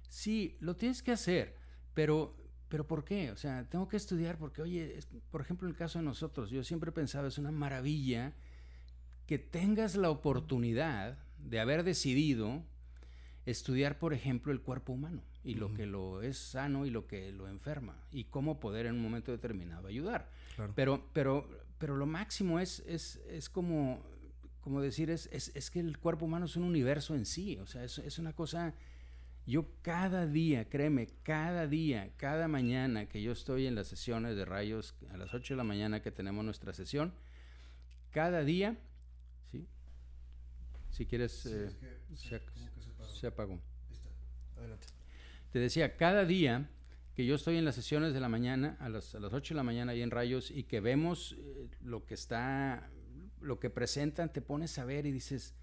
[0.08, 1.56] Sí, lo tienes que hacer,
[1.92, 2.36] pero,
[2.68, 3.32] pero ¿por qué?
[3.32, 4.98] O sea, tengo que estudiar porque, oye,
[5.30, 8.32] por ejemplo, en el caso de nosotros, yo siempre he pensado, es una maravilla
[9.26, 12.62] que tengas la oportunidad de haber decidido
[13.46, 17.30] estudiar, por ejemplo, el cuerpo humano y lo que lo es sano y lo que
[17.30, 20.30] lo enferma y cómo poder en un momento determinado ayudar.
[20.74, 21.46] Pero, pero
[21.84, 24.02] pero lo máximo es, es, es como,
[24.62, 27.84] como decir, es, es, que el cuerpo humano es un universo en sí, o sea,
[27.84, 28.72] es, es una cosa...
[29.46, 34.46] Yo cada día, créeme, cada día, cada mañana que yo estoy en las sesiones de
[34.46, 37.12] rayos, a las 8 de la mañana que tenemos nuestra sesión,
[38.12, 38.78] cada día,
[39.52, 39.68] ¿sí?
[40.88, 41.68] Si quieres, eh,
[42.14, 43.60] se, apagó.
[44.56, 44.86] Adelante.
[45.52, 46.66] Te decía, cada día
[47.14, 49.56] que yo estoy en las sesiones de la mañana, a las, a las 8 de
[49.56, 52.90] la mañana ahí en rayos, y que vemos eh, lo que está
[53.44, 55.54] lo que presentan, te pones a ver y dices,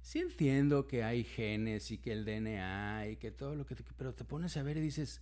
[0.00, 3.76] sí entiendo que hay genes y que el DNA y que todo lo que...
[3.96, 5.20] pero te pones a ver y dices,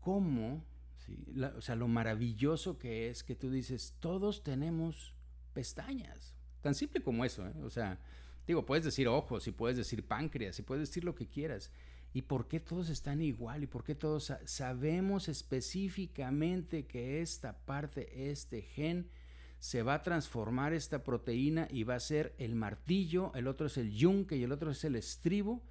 [0.00, 0.64] ¿cómo?
[1.56, 5.14] o sea, lo maravilloso que es que tú dices, todos tenemos
[5.54, 6.34] pestañas.
[6.60, 7.54] Tan simple como eso, ¿eh?
[7.62, 7.98] O sea,
[8.46, 11.70] digo, puedes decir ojos y puedes decir páncreas y puedes decir lo que quieras.
[12.12, 13.62] ¿Y por qué todos están igual?
[13.62, 19.10] ¿Y por qué todos sabemos específicamente que esta parte, este gen,
[19.58, 23.76] se va a transformar esta proteína y va a ser el martillo, el otro es
[23.76, 25.62] el yunque y el otro es el estribo.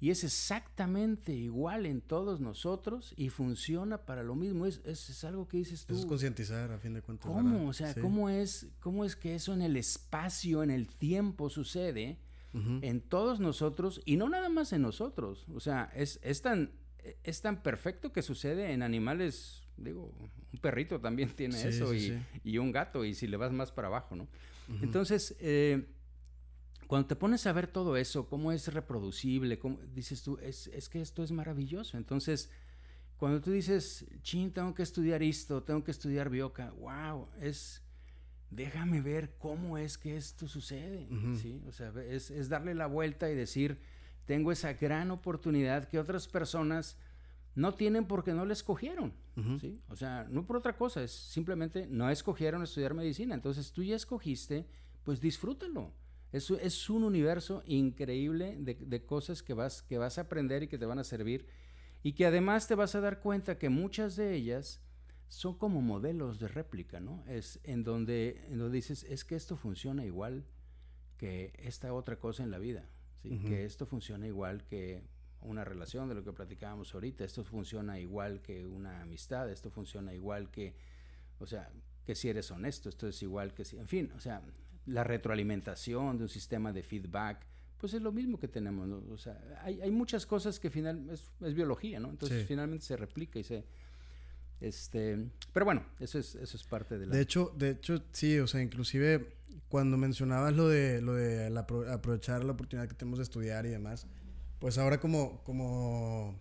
[0.00, 4.64] Y es exactamente igual en todos nosotros y funciona para lo mismo.
[4.64, 5.96] Es, es, algo que dices tú.
[5.96, 7.26] es concientizar, a fin de cuentas.
[7.26, 7.68] ¿Cómo?
[7.68, 12.20] O sea, ¿cómo, es, ¿cómo es que eso en el espacio, en el tiempo sucede
[12.82, 15.46] en todos nosotros y no nada más en nosotros?
[15.54, 16.72] O sea, es, es, tan,
[17.24, 20.12] es tan perfecto que sucede en animales digo,
[20.52, 24.16] un perrito también tiene eso y, un gato, y si le vas más para abajo,
[24.16, 24.28] ¿no?
[24.82, 25.86] Entonces, eh,
[26.86, 31.00] cuando te pones a ver todo eso, cómo es reproducible, cómo, dices tú, es, que
[31.00, 31.96] esto es maravilloso.
[31.96, 32.50] Entonces,
[33.16, 37.82] cuando tú dices, chin, tengo que estudiar esto, tengo que estudiar bioca, wow, es,
[38.50, 41.62] déjame ver cómo es que esto sucede, ¿sí?
[41.66, 43.80] O sea, es, es darle la vuelta y decir,
[44.24, 46.98] tengo esa gran oportunidad que otras personas
[47.54, 49.12] no tienen porque no le escogieron,
[49.60, 49.80] ¿sí?
[49.88, 53.34] O sea, no por otra cosa, es simplemente no escogieron estudiar medicina.
[53.34, 54.66] Entonces tú ya escogiste,
[55.02, 55.92] pues disfrútalo.
[56.30, 60.78] Es, es un universo increíble de, cosas que vas, que vas a aprender y que
[60.78, 61.46] te van a servir
[62.02, 64.80] y que además te vas a dar cuenta que muchas de ellas
[65.28, 67.24] son como modelos de réplica, ¿no?
[67.26, 70.44] Es en donde, en donde dices, es que esto funciona igual
[71.16, 72.88] que esta otra cosa en la vida,
[73.22, 73.38] ¿sí?
[73.38, 75.02] Que esto funciona igual que
[75.42, 77.24] una relación de lo que platicábamos ahorita.
[77.24, 80.74] Esto funciona igual que una amistad, esto funciona igual que,
[81.38, 81.70] o sea,
[82.04, 84.42] que si eres honesto, esto es igual que si, en fin, o sea,
[84.86, 87.44] la retroalimentación de un sistema de feedback,
[87.76, 89.02] pues es lo mismo que tenemos, ¿no?
[89.12, 92.10] O sea, hay, hay, muchas cosas que final es, es biología, ¿no?
[92.10, 93.64] Entonces finalmente se replica y se...
[94.60, 97.14] Este, pero bueno, eso es, eso es parte de la...
[97.14, 99.36] De hecho, de hecho, sí, o sea, inclusive
[99.68, 101.46] cuando mencionabas lo de, lo de
[101.90, 104.06] aprovechar la oportunidad que tenemos de estudiar y demás,
[104.58, 106.40] pues ahora como, como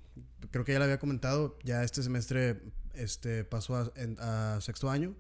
[0.49, 2.62] creo que ya lo había comentado, ya este semestre
[2.93, 5.15] este, pasó a, sexto año.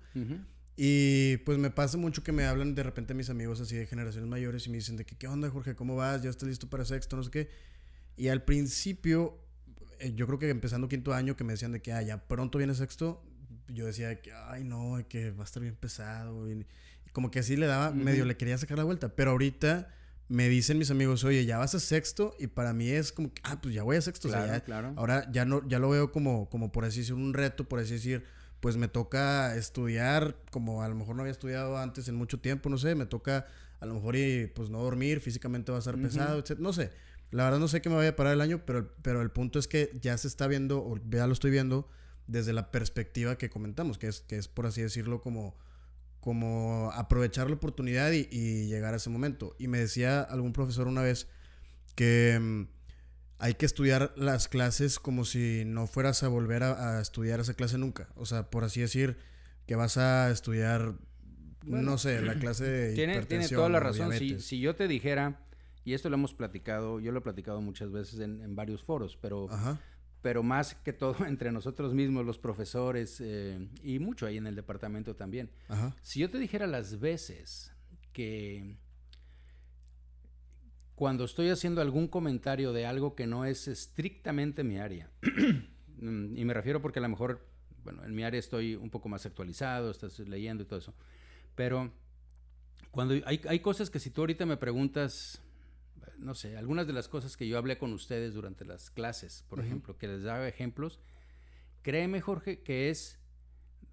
[0.79, 4.29] Y pues me pasa mucho que me hablan de repente mis amigos así de generaciones
[4.29, 5.75] mayores y me dicen de que, ¿qué onda Jorge?
[5.75, 6.21] ¿Cómo vas?
[6.21, 7.15] ¿Ya estás listo para sexto?
[7.15, 7.49] No sé qué.
[8.15, 9.39] Y al principio,
[10.15, 12.73] yo creo que empezando quinto año, que me decían de que, ah, ya pronto viene
[12.73, 13.23] sexto,
[13.67, 16.49] yo decía que, ay, no, que va a estar bien pesado.
[16.51, 16.65] Y,
[17.13, 19.09] como que así le daba, medio le quería sacar la vuelta.
[19.09, 19.89] Pero ahorita
[20.29, 23.59] me dicen mis amigos, oye, ya vas a sexto, y para mí es como, ah,
[23.61, 24.29] pues ya voy a sexto.
[24.29, 27.79] Claro, Ahora ya no, ya lo veo como, como por así decir, un reto, por
[27.79, 28.23] así decir,
[28.59, 32.69] pues me toca estudiar, como a lo mejor no había estudiado antes en mucho tiempo,
[32.69, 33.47] no sé, me toca
[33.79, 36.59] a lo mejor y pues no dormir, físicamente va a estar pesado, etc.
[36.59, 36.91] No sé.
[37.31, 39.59] La verdad no sé qué me vaya a parar el año, pero, pero el punto
[39.59, 41.89] es que ya se está viendo, o ya lo estoy viendo
[42.27, 45.57] desde la perspectiva que comentamos, que es, que es por así decirlo como
[46.27, 49.55] como aprovechar la oportunidad y, llegar a ese momento.
[49.57, 51.29] Y me decía algún profesor una vez
[51.95, 52.63] que mm,
[53.39, 57.77] hay que estudiar las clases como si no fueras a volver a, estudiar esa clase
[57.77, 58.09] nunca.
[58.15, 59.17] O sea, por así decir,
[59.67, 60.95] que vas a estudiar,
[61.63, 64.11] no sé, la clase de tiene, Tiene toda la razón.
[64.11, 65.39] Si, si, yo te dijera,
[65.87, 69.15] y esto lo hemos platicado, yo lo he platicado muchas veces en, en varios foros,
[69.15, 69.47] pero
[70.21, 74.55] pero más que todo entre nosotros mismos, los profesores, eh, y mucho ahí en el
[74.55, 75.49] departamento también.
[76.01, 77.71] Si yo te dijera las veces
[78.11, 78.75] que
[80.93, 85.09] cuando estoy haciendo algún comentario de algo que no es estrictamente mi área,
[86.01, 87.47] y me refiero porque a lo mejor,
[87.85, 90.93] bueno, en mi área estoy un poco más actualizado, estás leyendo y todo eso,
[91.55, 91.93] pero
[92.91, 95.41] cuando hay, hay cosas que si tú ahorita me preguntas,
[96.17, 99.59] no sé, algunas de las cosas que yo hablé con ustedes durante las clases, por
[99.59, 100.99] ejemplo, que les daba ejemplos,
[101.81, 103.19] créeme, Jorge, que es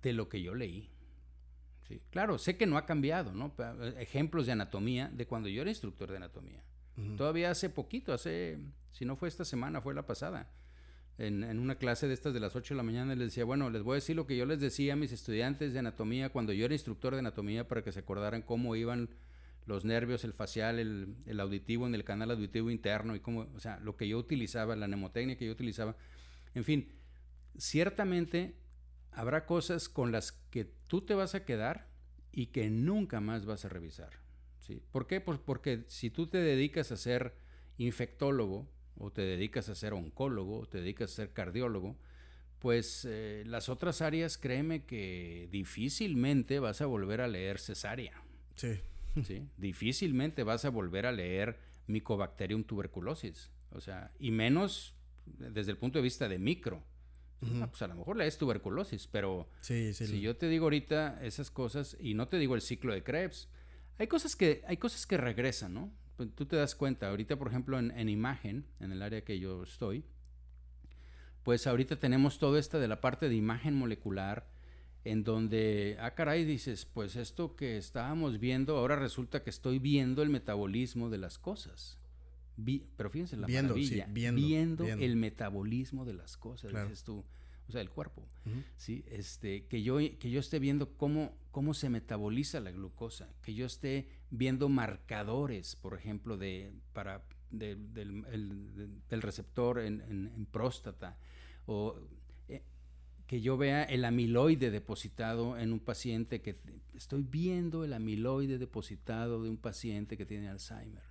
[0.03, 0.91] de lo que yo leí.
[1.89, 3.55] Sí, claro, sé que no ha cambiado, ¿no?
[3.99, 6.63] Ejemplos de anatomía de cuando yo era instructor de anatomía.
[7.17, 8.57] Todavía hace poquito, hace,
[8.93, 10.49] si no fue esta semana, fue la pasada.
[11.19, 13.69] En, en, una clase de estas de las 8 de la mañana les decía, bueno,
[13.69, 16.53] les voy a decir lo que yo les decía a mis estudiantes de anatomía cuando
[16.53, 19.11] yo era instructor de anatomía para que se acordaran cómo iban
[19.67, 23.79] los nervios, el facial, el, auditivo en el canal auditivo interno y cómo, o sea,
[23.81, 25.97] lo que yo utilizaba, la mnemotecnia que yo utilizaba.
[26.55, 26.93] En fin,
[27.57, 28.57] ciertamente
[29.11, 31.89] habrá cosas con las que tú te vas a quedar
[32.33, 34.11] y que nunca más vas a revisar.
[34.59, 34.83] ¿sí?
[34.91, 35.21] ¿Por qué?
[35.21, 37.35] Pues porque si tú te dedicas a ser
[37.79, 41.97] infectólogo o te dedicas a ser oncólogo o te dedicas a ser cardiólogo,
[42.59, 48.23] pues eh, las otras áreas, créeme que difícilmente vas a volver a leer cesárea.
[48.57, 48.81] Sí.
[49.23, 49.49] ¿Sí?
[49.57, 53.51] Difícilmente vas a volver a leer Mycobacterium tuberculosis.
[53.71, 54.95] O sea, y menos
[55.27, 56.83] desde el punto de vista de micro.
[57.61, 61.23] Ah, pues a lo mejor lees tuberculosis, pero sí, sí, si yo te digo ahorita
[61.23, 63.51] esas cosas y no te digo el ciclo de Krebs,
[63.99, 65.93] hay cosas que, hay cosas que regresan, ¿no?
[66.17, 69.39] Pues tú te das cuenta, ahorita por ejemplo en, en imagen, en el área que
[69.39, 70.07] yo estoy,
[71.43, 74.49] pues ahorita tenemos todo esto de la parte de imagen molecular,
[75.05, 80.23] en donde, ah, caray, dices, pues esto que estábamos viendo, ahora resulta que estoy viendo
[80.23, 81.99] el metabolismo de las cosas.
[82.97, 87.23] pero fíjense la viendo, maravilla, viendo, viendo, el metabolismo de las cosas, dices tú,
[87.69, 88.27] o sea, el cuerpo,
[88.77, 89.05] ¿sí?
[89.07, 93.67] Este, que yo, que yo esté viendo cómo, cómo se metaboliza la glucosa, que yo
[93.67, 101.19] esté viendo marcadores, por ejemplo, de, para, del, del, receptor en, en próstata,
[101.67, 101.97] o
[103.35, 106.57] que yo vea el amiloide depositado en un paciente que
[106.95, 111.03] estoy viendo el amiloide depositado de un paciente que tiene Alzheimer.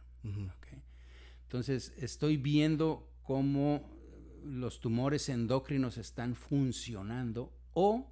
[1.41, 3.91] Entonces estoy viendo cómo
[4.45, 8.09] los tumores endocrinos están funcionando o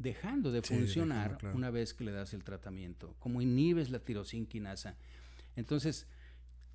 [0.00, 4.96] dejando de funcionar una vez que le das el tratamiento, cómo inhibes la tirosinquinasa.
[5.54, 6.08] Entonces,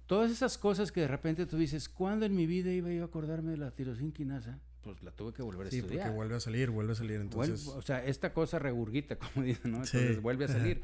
[0.06, 3.08] todas esas cosas que de repente tú dices, ¿cuándo en mi vida iba yo a
[3.08, 4.62] acordarme de la tirosinquinasa?
[4.82, 5.90] Pues la tuve que volver a estudiar.
[5.90, 7.20] Sí, porque vuelve a salir, vuelve a salir.
[7.20, 7.68] Entonces...
[7.68, 9.78] o sea, esta cosa regurgita, como dicen, ¿no?
[9.78, 10.82] Entonces vuelve a salir.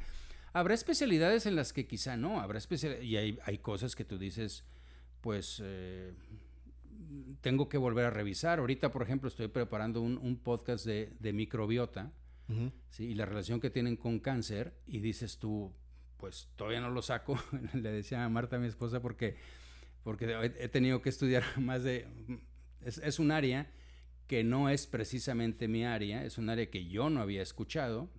[0.54, 4.18] Habrá especialidades en las que quizá no, habrá especialidades, y hay, hay, cosas que tú
[4.18, 4.64] dices,
[5.20, 6.14] pues eh,
[7.42, 8.60] tengo que volver a revisar.
[8.60, 12.12] Ahorita, por ejemplo, estoy preparando un, un podcast de, de microbiota,
[12.90, 13.06] ¿sí?
[13.06, 15.74] Y la relación que tienen con cáncer, y dices tú,
[16.18, 17.38] pues todavía no lo saco,
[17.74, 19.36] le decía a Marta, mi esposa, porque,
[20.04, 22.08] porque he, tenido que estudiar más de...
[22.82, 23.70] Es, es un área
[24.28, 28.10] que no es precisamente mi área, es un área que yo no había escuchado.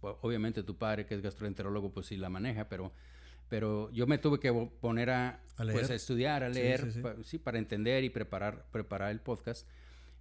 [0.00, 2.92] Obviamente tu padre, que es gastroenterólogo, pues sí la maneja, pero,
[3.48, 6.92] pero yo me tuve que poner a, pues, a estudiar, a leer,
[7.24, 9.68] sí, para entender y preparar, preparar el podcast.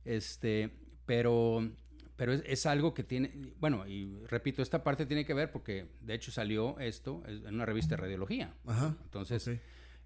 [0.03, 0.71] Este,
[1.05, 1.69] pero
[2.15, 6.13] pero es, algo que tiene, bueno, y repito, esta parte tiene que ver porque de
[6.13, 8.53] hecho salió esto en una revista de radiología.
[8.65, 8.95] Ajá.
[9.03, 9.49] Entonces,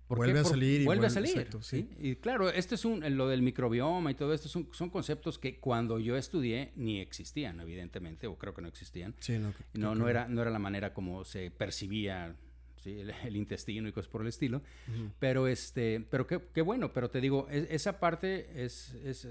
[0.09, 0.81] vuelve a salir.
[0.81, 1.47] Y vuelve, a salir.
[1.61, 1.89] ¿sí?
[1.99, 5.59] Y claro, este es un, lo del microbioma y todo esto son, son, conceptos que
[5.59, 9.15] cuando yo estudié ni existían, evidentemente, o creo que no existían.
[9.19, 12.35] Sí, no, no, no, era, no era la manera como se percibía
[12.85, 14.61] el, intestino y cosas por el estilo.
[15.19, 19.27] Pero, este, pero qué, qué, bueno, pero te digo, esa parte es, es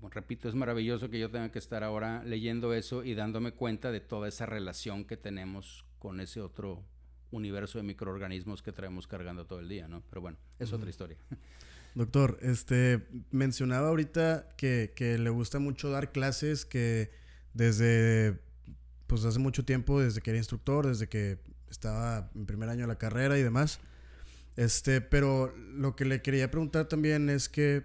[0.00, 3.90] pues, repito, es maravilloso que yo tenga que estar ahora leyendo eso y dándome cuenta
[3.92, 6.84] de toda esa relación que tenemos con ese otro
[7.30, 10.02] universo de microorganismos que traemos cargando todo el día, ¿no?
[10.08, 11.16] Pero bueno, es otra historia.
[11.94, 17.10] Doctor, este, mencionaba ahorita que, le gusta mucho dar clases, que
[17.54, 18.38] desde,
[19.06, 21.38] pues hace mucho tiempo, desde que era instructor, desde que
[21.70, 23.80] estaba en primer año de la carrera y demás.
[24.56, 27.84] Este, pero lo que le quería preguntar también es que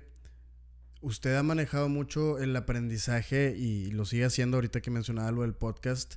[1.01, 5.53] usted ha manejado mucho el aprendizaje y lo sigue haciendo ahorita que mencionaba lo del
[5.53, 6.15] podcast.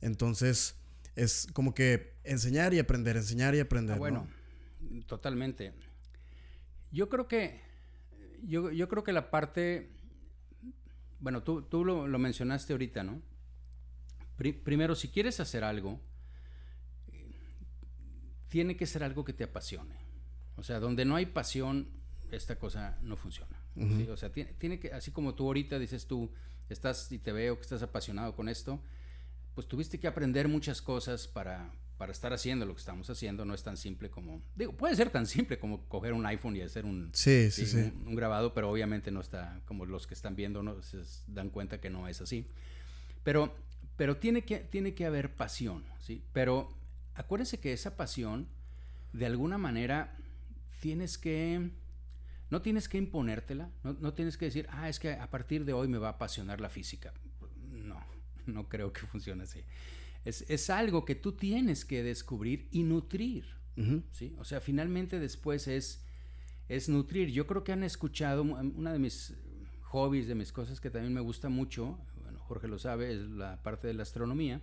[0.00, 0.76] Entonces,
[1.16, 3.96] es como que enseñar y aprender, enseñar y aprender.
[3.96, 4.28] Ah, bueno,
[5.06, 5.72] totalmente.
[6.90, 7.60] Yo creo que,
[8.42, 9.90] yo, yo, creo que la parte,
[11.20, 13.20] bueno, tú, tú lo, lo, mencionaste ahorita, ¿no?
[14.36, 16.00] primero, si quieres hacer algo,
[18.48, 19.94] tiene que ser algo que te apasione.
[20.56, 21.88] O sea, donde no hay pasión,
[22.30, 23.56] esta cosa no funciona.
[24.10, 26.32] O sea, tiene, tiene que, así como tú ahorita dices tú,
[26.68, 28.80] estás y te veo que estás apasionado con esto,
[29.54, 33.44] pues tuviste que aprender muchas cosas para, para estar haciendo lo que estamos haciendo.
[33.44, 36.60] No es tan simple como, digo, puede ser tan simple como coger un iPhone y
[36.60, 37.92] hacer un, sí, sí, sí.
[38.04, 40.98] Un, grabado, pero obviamente no está, como los que están viendo, no se
[41.28, 42.48] dan cuenta que no es así.
[43.22, 43.54] Pero,
[43.96, 46.24] pero tiene, que, tiene que haber pasión, ¿sí?
[46.32, 46.68] Pero
[47.14, 48.48] acuérdense que esa pasión,
[49.12, 50.16] de alguna manera,
[50.80, 51.70] tienes que...
[52.50, 55.72] No tienes que imponértela, no, no tienes que decir, ah, es que a partir de
[55.72, 57.12] hoy me va a apasionar la física
[58.46, 59.60] no creo que funcione así.
[60.24, 63.44] Es, algo que tú tienes que descubrir y nutrir.
[64.12, 64.34] ¿sí?
[64.38, 66.02] O sea, finalmente después es,
[66.68, 67.30] es nutrir.
[67.30, 69.34] Yo creo que han escuchado, una de mis
[69.82, 73.62] hobbies, de mis cosas que también me gusta mucho, bueno, Jorge lo sabe, es la
[73.62, 74.62] parte de la astronomía.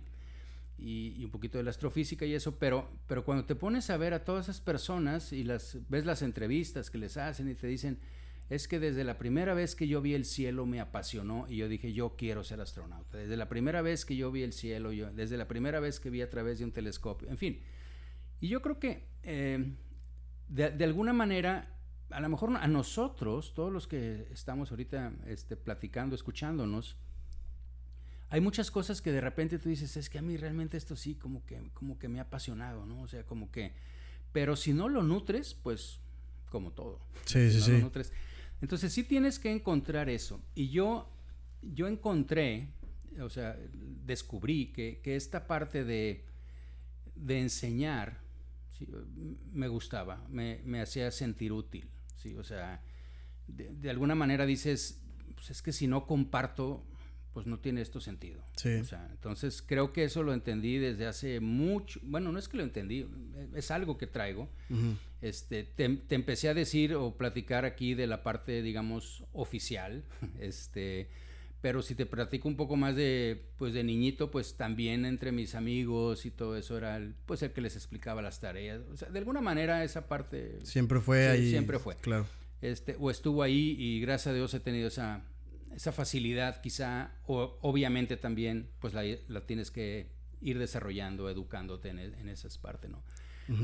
[0.78, 4.14] y, un poquito de la astrofísica y eso, pero, pero cuando te pones a ver
[4.14, 8.00] a todas esas personas y las ves las entrevistas que les hacen y te dicen,
[8.54, 11.68] es que desde la primera vez que yo vi el cielo me apasionó y yo
[11.68, 13.16] dije, yo quiero ser astronauta.
[13.16, 16.10] Desde la primera vez que yo vi el cielo, yo, desde la primera vez que
[16.10, 17.62] vi a través de un telescopio, en fin.
[18.40, 19.72] Y yo creo que eh,
[20.48, 21.78] de, alguna manera,
[22.10, 26.98] a lo mejor a nosotros, todos los que estamos ahorita este, platicando, escuchándonos,
[28.28, 31.14] hay muchas cosas que de repente tú dices, es que a mí realmente esto sí
[31.14, 33.00] como que, como que me ha apasionado, ¿no?
[33.00, 33.72] O sea, como que...
[34.30, 36.00] Pero si no lo nutres, pues
[36.50, 37.00] como todo.
[37.24, 37.82] Sí, sí, sí.
[38.62, 40.40] Entonces sí tienes que encontrar eso.
[40.54, 41.10] Y yo,
[41.60, 42.68] yo encontré,
[43.20, 43.58] o sea,
[44.06, 46.24] descubrí que, esta parte de,
[47.14, 48.22] de enseñar
[49.52, 51.88] me gustaba, me, hacía sentir útil.
[52.14, 52.34] ¿sí?
[52.36, 52.82] O sea,
[53.46, 55.00] de, alguna manera dices,
[55.34, 56.84] pues es que si no comparto,
[57.32, 58.42] pues no tiene esto sentido.
[58.56, 58.80] Sí.
[59.10, 63.06] entonces creo que eso lo entendí desde hace mucho, bueno, no es que lo entendí,
[63.54, 64.48] es algo que traigo.
[65.20, 70.04] este, te, empecé a decir o platicar aquí de la parte, digamos, oficial,
[70.40, 71.08] este,
[71.62, 75.54] pero si te platico un poco más de, pues de niñito, pues también entre mis
[75.54, 78.80] amigos y todo eso era el, pues el que les explicaba las tareas.
[78.92, 80.58] O sea, de alguna manera esa parte...
[80.64, 81.50] Siempre fue ahí.
[81.50, 81.94] Siempre fue.
[81.96, 82.26] Claro.
[82.60, 85.24] Este, o estuvo ahí y gracias a Dios he tenido esa
[85.74, 90.10] esa facilidad quizá, o obviamente también, pues la, tienes que
[90.40, 93.02] ir desarrollando, educándote en, e, esas partes, ¿no?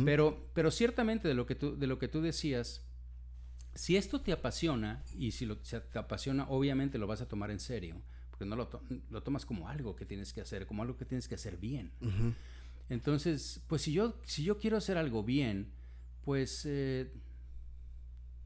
[0.04, 2.84] pero, pero ciertamente de lo, que tú, de lo que tú decías,
[3.74, 7.60] si esto te apasiona, y si, lo, te apasiona, obviamente lo vas a tomar en
[7.60, 8.68] serio, porque no lo,
[9.10, 11.92] lo, tomas como algo que tienes que hacer, como algo que tienes que hacer bien.
[12.88, 15.70] Entonces, pues si yo, si yo quiero hacer algo bien,
[16.24, 17.10] pues eh,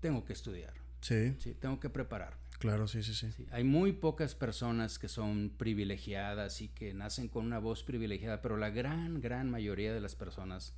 [0.00, 0.74] tengo que estudiar.
[1.00, 1.34] Sí.
[1.38, 1.54] sí.
[1.54, 2.41] Tengo que preparar.
[2.62, 7.44] Claro, sí, sí, sí, Hay muy pocas personas que son privilegiadas y que nacen con
[7.44, 10.72] una voz privilegiada, pero la gran, gran mayoría de las personas,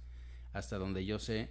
[0.54, 1.50] hasta donde yo sé,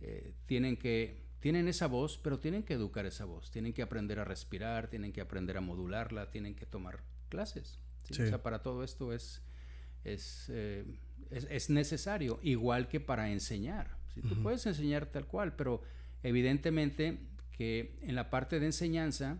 [0.00, 4.18] eh, tienen que tienen esa voz, pero tienen que educar esa voz, tienen que aprender
[4.18, 7.78] a respirar, tienen que aprender a modularla, tienen que tomar clases.
[8.10, 9.44] O sea, para todo esto es,
[10.02, 10.84] es, eh,
[11.30, 13.96] es, necesario, igual que para enseñar.
[14.28, 15.82] Tú puedes enseñar tal cual, pero
[16.24, 17.20] evidentemente
[17.52, 19.38] que en la parte de enseñanza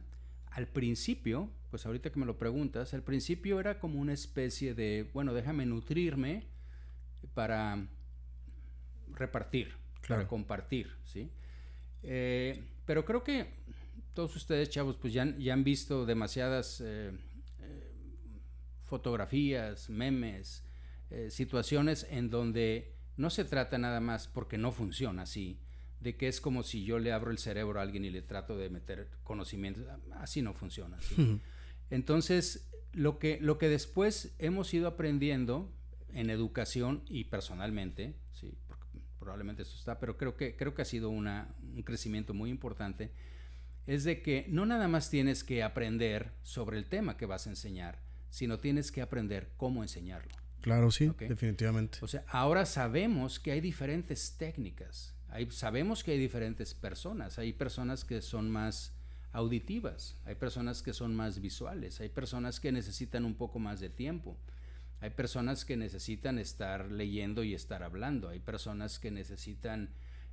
[0.51, 5.09] al principio, pues ahorita que me lo preguntas, al principio era como una especie de,
[5.13, 6.47] bueno, déjame nutrirme
[7.35, 7.87] para
[9.15, 9.75] repartir,
[10.07, 11.31] para compartir, ¿sí?
[12.03, 13.47] Eh, pero creo que
[14.15, 17.13] todos ustedes, chavos, pues ya, ya han visto demasiadas eh,
[17.61, 17.93] eh,
[18.83, 20.65] fotografías, memes,
[21.31, 25.59] situaciones en donde no se trata nada más porque no funciona así,
[26.01, 28.57] de que es como si yo le abro el cerebro a alguien y le trato
[28.57, 29.85] de meter conocimientos.
[30.17, 30.99] Así no funciona.
[31.91, 35.73] Entonces, lo que, lo que después hemos ido aprendiendo
[36.13, 38.57] en educación y personalmente, sí,
[39.19, 43.11] probablemente eso está, pero creo que, creo que ha sido una, un crecimiento muy importante,
[43.87, 47.51] es de que no nada más tienes que aprender sobre el tema que vas a
[47.51, 50.35] enseñar, sino tienes que aprender cómo enseñarlo.
[50.61, 51.99] Claro, sí, definitivamente.
[52.03, 55.18] O sea, ahora sabemos que hay diferentes técnicas
[55.51, 57.39] sabemos que hay diferentes personas.
[57.39, 58.95] Hay personas que son más
[59.33, 63.91] auditivas, hay personas que son más visuales, hay personas que necesitan un poco más de
[63.91, 64.37] tiempo.
[65.01, 68.31] Hay personas que necesitan estar leyendo y estar hablando.
[68.31, 69.91] Hay personas que necesitan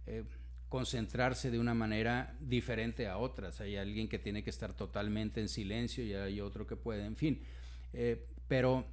[0.08, 0.24] eh,
[0.70, 3.62] concentrarse de una manera diferente a otras.
[3.62, 7.16] Hay alguien que tiene que estar totalmente en silencio y hay otro que puede, en
[7.16, 7.44] fin.
[7.94, 8.88] Eh, pero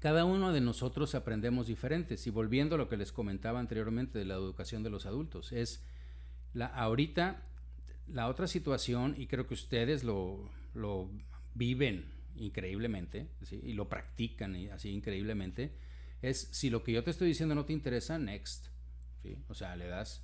[0.00, 2.26] cada uno de nosotros aprendemos diferentes.
[2.26, 5.84] Y volviendo a lo que les comentaba anteriormente de la educación de los adultos, es
[6.54, 7.44] la, ahorita
[8.08, 10.50] la otra situación, y creo que ustedes lo,
[11.54, 15.76] viven increíblemente y lo practican así increíblemente,
[16.22, 18.68] es si lo que yo te estoy diciendo no te interesa, next.
[19.48, 20.22] O sea, le das.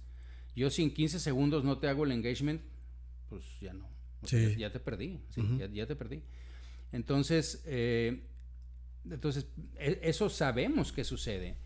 [0.55, 2.63] Yo si en 15 segundos no te hago el engagement,
[3.29, 3.89] pues ya no.
[4.57, 5.21] ya, te perdí.
[5.73, 6.23] ya, te perdí.
[6.93, 8.27] Entonces, eh,
[9.11, 9.47] entonces,
[9.77, 11.57] e, eso sabemos que sucede.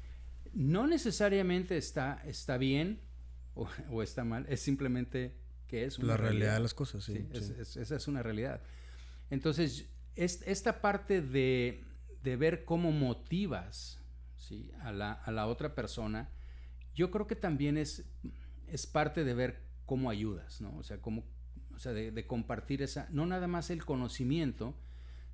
[0.52, 3.00] No necesariamente está, está bien
[3.54, 3.68] o,
[4.02, 5.34] está mal, es simplemente
[5.66, 7.28] que es una La realidad, de las cosas, sí.
[7.32, 8.60] esa es una realidad.
[9.30, 9.86] Entonces,
[10.16, 11.84] esta parte de,
[12.22, 13.98] ver cómo motivas
[14.82, 16.28] a, la, otra persona,
[16.94, 18.04] yo creo que también es,
[18.66, 20.76] es parte de ver cómo ayudas, ¿no?
[20.76, 21.24] O sea, cómo,
[21.72, 24.74] o sea de, de compartir esa, no nada más el conocimiento,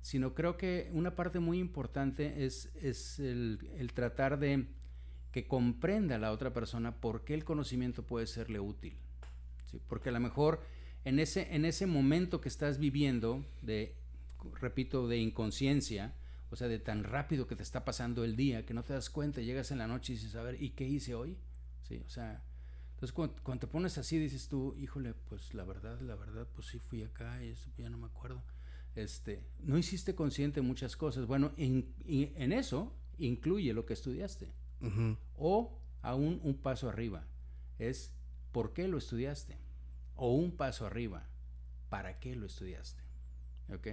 [0.01, 4.67] sino creo que una parte muy importante es, es el, tratar de
[5.31, 8.97] que comprenda a la otra persona por qué el conocimiento puede serle útil.
[9.69, 9.81] ¿sí?
[9.87, 10.61] Porque a lo mejor
[11.03, 13.95] en ese, en ese momento que estás viviendo de,
[14.59, 16.13] repito, de inconsciencia
[16.49, 19.09] O sea, de tan rápido que te está pasando el día que no te das
[19.09, 21.37] cuenta, llegas en la noche y dices, a ver, ¿y qué hice hoy?
[21.81, 22.43] Sí, o sea,
[22.97, 26.79] entonces cuando, te pones así dices tú, híjole, pues la verdad, la verdad, pues sí
[26.79, 28.43] fui acá y eso ya no me acuerdo.
[28.97, 31.27] Este, no hiciste consciente muchas cosas.
[31.27, 34.51] Bueno, en, en eso incluye lo que estudiaste.
[35.35, 37.27] O aún un paso arriba.
[37.77, 38.11] Es
[38.51, 39.57] por qué lo estudiaste.
[40.15, 41.27] O un paso arriba.
[41.89, 43.03] ¿Para qué lo estudiaste?
[43.71, 43.87] ¿Ok?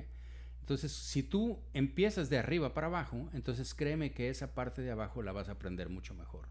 [0.60, 5.20] Entonces, si tú empiezas de arriba para abajo, entonces créeme que esa parte de abajo
[5.20, 6.48] la vas a aprender mucho mejor.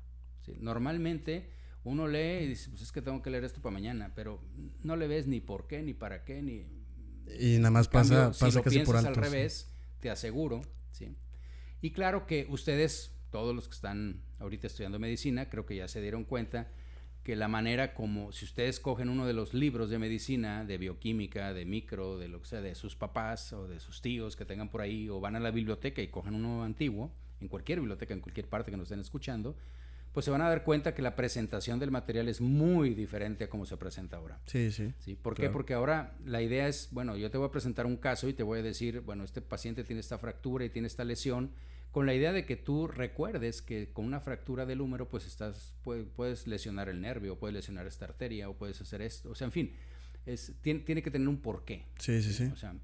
[0.60, 1.50] Normalmente
[1.84, 4.40] uno lee y dice, pues es que tengo que leer esto para mañana, pero
[4.84, 6.83] no le ves ni por qué, ni para qué, ni...
[7.40, 10.62] Y nada más pasa, pasa si lo piensas al revés, te aseguro,
[10.92, 11.16] ¿sí?
[11.82, 16.02] Y claro que ustedes, todos los que están ahorita estudiando medicina, creo que ya se
[16.02, 16.70] dieron cuenta
[17.24, 21.54] que la manera como, si ustedes cogen uno de los libros de medicina, de bioquímica,
[21.54, 24.70] de micro, de lo que sea, de sus papás o de sus tíos que tengan
[24.70, 28.20] por ahí, o van a la biblioteca y cogen uno antiguo, en cualquier biblioteca, en
[28.20, 29.56] cualquier parte que nos estén escuchando,
[30.14, 33.50] pues se van a dar cuenta que la presentación del material es muy diferente a
[33.50, 34.40] cómo se presenta ahora.
[34.46, 34.94] Sí, sí.
[35.00, 35.16] ¿Sí?
[35.16, 35.50] ¿Por qué?
[35.50, 38.44] Porque ahora la idea es, bueno, yo te voy a presentar un caso y te
[38.44, 41.52] voy a decir, bueno, este paciente tiene esta fractura y tiene esta lesión,
[41.92, 45.76] con la idea de que tú recuerdes que con una fractura del húmero, pues estás,
[46.16, 49.32] puedes lesionar el nervio, puedes lesionar esta arteria, o puedes hacer esto.
[49.32, 49.76] O sea, en fin,
[50.26, 51.86] es, tiene, tiene que tener un porqué.
[52.00, 52.46] Sí, sí, sí.
[52.46, 52.76] O sea,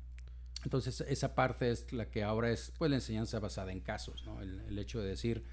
[0.64, 4.42] entonces esa parte es la que ahora es pues la enseñanza basada en casos, ¿no?
[4.42, 5.44] El, el hecho de decir,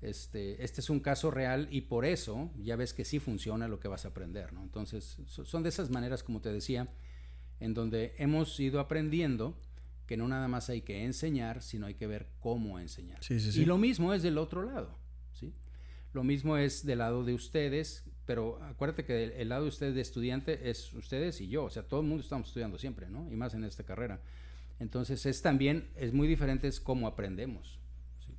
[0.00, 3.80] este, este es un caso real y por eso ya ves que sí funciona lo
[3.80, 4.62] que vas a aprender, ¿no?
[4.62, 6.88] Entonces, son de esas maneras, como te decía,
[7.60, 9.58] en donde hemos ido aprendiendo
[10.06, 13.20] que no nada más hay que enseñar, sino hay que ver cómo enseñar.
[13.28, 14.96] Y lo mismo es del otro lado,
[15.32, 15.52] ¿sí?
[16.14, 20.00] Lo mismo es del lado de ustedes, pero acuérdate que el, lado de ustedes de
[20.00, 23.30] estudiante es ustedes y yo, o sea, todo el mundo estamos estudiando siempre, ¿no?
[23.30, 24.22] Y más en esta carrera.
[24.80, 27.78] Entonces, es también, es muy diferente es cómo aprendemos.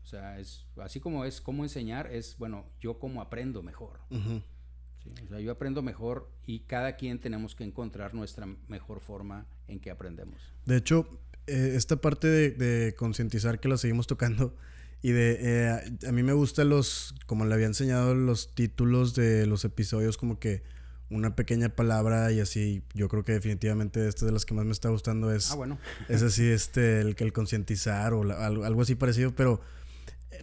[0.09, 3.99] O sea, es así como es cómo enseñar, es bueno, yo cómo aprendo mejor.
[4.09, 9.79] o sea, yo aprendo mejor y cada quien tenemos que encontrar nuestra mejor forma en
[9.79, 10.51] que aprendemos.
[10.65, 11.07] De hecho,
[11.45, 14.55] eh, esta parte de, concientizar que la seguimos tocando
[15.03, 19.45] y de eh, a mí me gustan los, como le había enseñado los títulos de
[19.45, 20.63] los episodios, como que
[21.11, 22.81] una pequeña palabra y así.
[22.95, 25.77] Yo creo que definitivamente esta de las que más me está gustando es, ah, bueno.
[26.07, 29.61] es así, este, el que el concientizar o algo así parecido, pero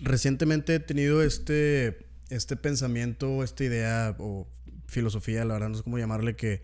[0.01, 4.47] recientemente he tenido este, este pensamiento, esta idea o
[4.87, 6.62] filosofía, la verdad no sé cómo llamarle, que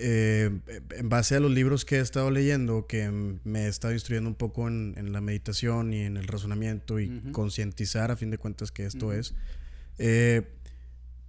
[0.00, 0.50] eh,
[0.90, 4.36] en base a los libros que he estado leyendo, que me he estado instruyendo un
[4.36, 8.86] poco en, la meditación y en el razonamiento y concientizar a fin de cuentas que
[8.86, 9.34] esto es,
[9.98, 10.54] eh,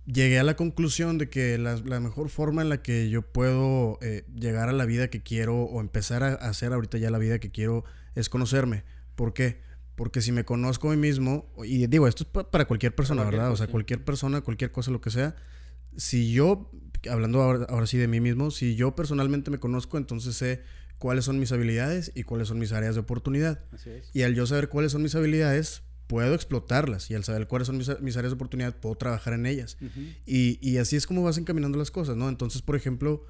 [0.06, 4.24] llegué a la conclusión de que la, mejor forma en la que yo puedo eh,
[4.36, 7.50] llegar a la vida que quiero o empezar a hacer ahorita ya la vida que
[7.50, 7.84] quiero
[8.14, 8.84] es conocerme.
[9.16, 9.62] ¿Por qué?
[10.00, 13.52] Porque si me conozco a mí mismo, y digo, esto es para cualquier persona, ¿verdad?
[13.52, 15.36] O sea, cualquier persona, cualquier cosa, lo que sea.
[15.98, 16.72] Si yo,
[17.12, 20.62] hablando ahora, sí de mí mismo, si yo personalmente me conozco, entonces sé
[21.00, 23.66] cuáles son mis habilidades y cuáles son mis áreas de oportunidad.
[23.74, 24.10] Así es.
[24.14, 27.12] Y al yo saber cuáles son mis habilidades, puedo explotarlas.
[27.12, 29.76] Y al saber cuáles son mis, áreas de oportunidad, puedo trabajar en ellas.
[30.26, 32.30] y, y, así es como vas encaminando las cosas, ¿no?
[32.30, 33.26] Entonces, por ejemplo,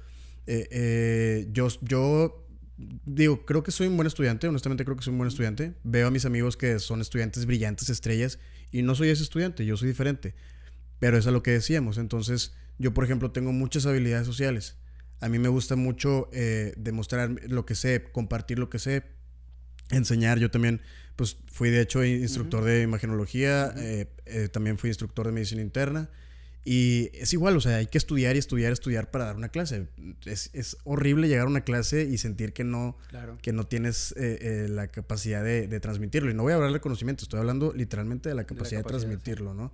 [0.46, 2.46] eh, eh, yo, yo
[3.04, 5.74] digo, creo que soy un buen estudiante, honestamente creo que soy un buen estudiante.
[5.84, 8.38] Veo a mis amigos que son estudiantes brillantes, estrellas,
[8.70, 10.34] y no soy ese estudiante, yo soy diferente.
[10.98, 11.98] Pero eso es lo que decíamos.
[11.98, 14.76] Entonces, yo, por ejemplo, tengo muchas habilidades sociales.
[15.20, 19.04] A mí me gusta mucho eh, demostrar lo que sé, compartir lo que sé,
[19.90, 20.38] enseñar.
[20.38, 20.80] Yo también,
[21.16, 26.10] pues, fui de hecho instructor de imagenología, eh, eh, también fui instructor de medicina interna.
[26.64, 29.88] Y es igual, o sea, hay que estudiar y estudiar, estudiar para dar una clase.
[30.26, 32.98] Es, es horrible llegar a una clase y sentir que no,
[33.40, 36.30] que no tienes eh, eh, la capacidad de, de, transmitirlo.
[36.30, 39.54] Y no voy a hablar de conocimiento, estoy hablando literalmente de la capacidad de, transmitirlo,
[39.54, 39.72] ¿no?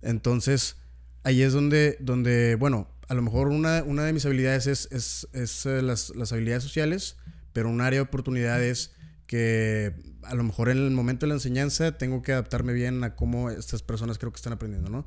[0.00, 0.76] Entonces,
[1.24, 5.28] ahí es donde, donde bueno, a lo mejor una, una de mis habilidades es, es,
[5.32, 7.16] es eh, las, las, habilidades sociales,
[7.52, 8.92] pero un área de oportunidad es
[9.26, 13.16] que a lo mejor en el momento de la enseñanza tengo que adaptarme bien a
[13.16, 15.04] cómo estas personas creo que están aprendiendo, ¿no?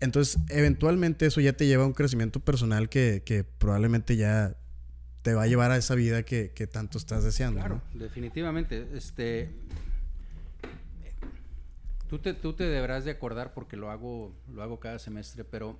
[0.00, 4.56] Entonces, eventualmente eso ya te lleva a un crecimiento personal que, que probablemente ya
[5.22, 7.60] te va a llevar a esa vida que, que tanto estás deseando.
[7.60, 8.88] Claro, definitivamente.
[8.94, 9.50] Este,
[12.08, 15.78] tú, te, tú te deberás de acordar porque lo hago, lo hago cada semestre, pero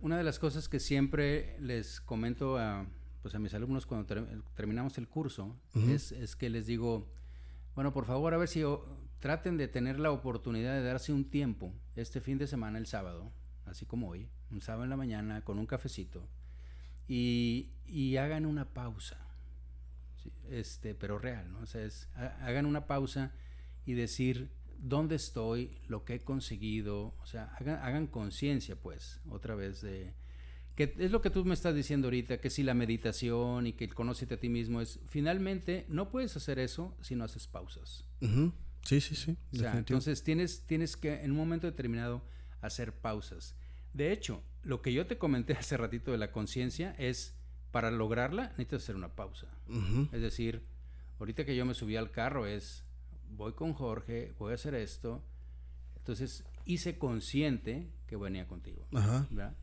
[0.00, 2.86] una de las cosas que siempre les comento a,
[3.22, 4.14] pues a mis alumnos cuando
[4.54, 7.08] terminamos el curso es, es, que les digo,
[7.76, 8.64] bueno, por favor, a ver si
[9.22, 13.32] traten de tener la oportunidad de darse un tiempo este fin de semana, el sábado,
[13.66, 16.28] así como hoy, un sábado en la mañana con un cafecito,
[17.06, 17.70] y,
[18.16, 19.18] hagan una pausa.
[20.50, 21.60] este, pero real, ¿no?
[21.60, 23.32] O sea, es, hagan una pausa
[23.86, 29.82] y decir dónde estoy, lo que he conseguido, o sea, hagan, conciencia, pues, otra vez
[29.82, 30.14] de,
[30.74, 33.84] que es lo que tú me estás diciendo ahorita, que si la meditación y que
[33.84, 38.04] el conócete a ti mismo es, finalmente no puedes hacer eso si no haces pausas.
[38.84, 39.36] Sí, sí, sí.
[39.52, 42.24] O sea, entonces tienes, tienes que en un momento determinado
[42.60, 43.54] hacer pausas.
[43.92, 47.34] De hecho, lo que yo te comenté hace ratito de la conciencia es,
[47.70, 49.46] para lograrla necesitas hacer una pausa.
[50.12, 50.62] Es decir,
[51.18, 52.84] ahorita que yo me subí al carro es,
[53.30, 55.24] voy con Jorge, voy a hacer esto.
[55.96, 58.86] Entonces hice consciente que venía contigo.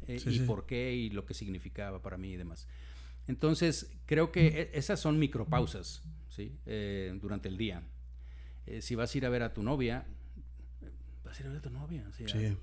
[0.07, 2.67] Eh, y por qué y lo que significaba para mí y demás.
[3.28, 6.57] Entonces, creo que e, esas son micropausas, ¿sí?
[6.65, 7.84] Eh, durante el día.
[8.66, 10.05] Eh, si vas a ir a ver a tu novia,
[11.24, 12.10] vas a ir a ver a tu novia.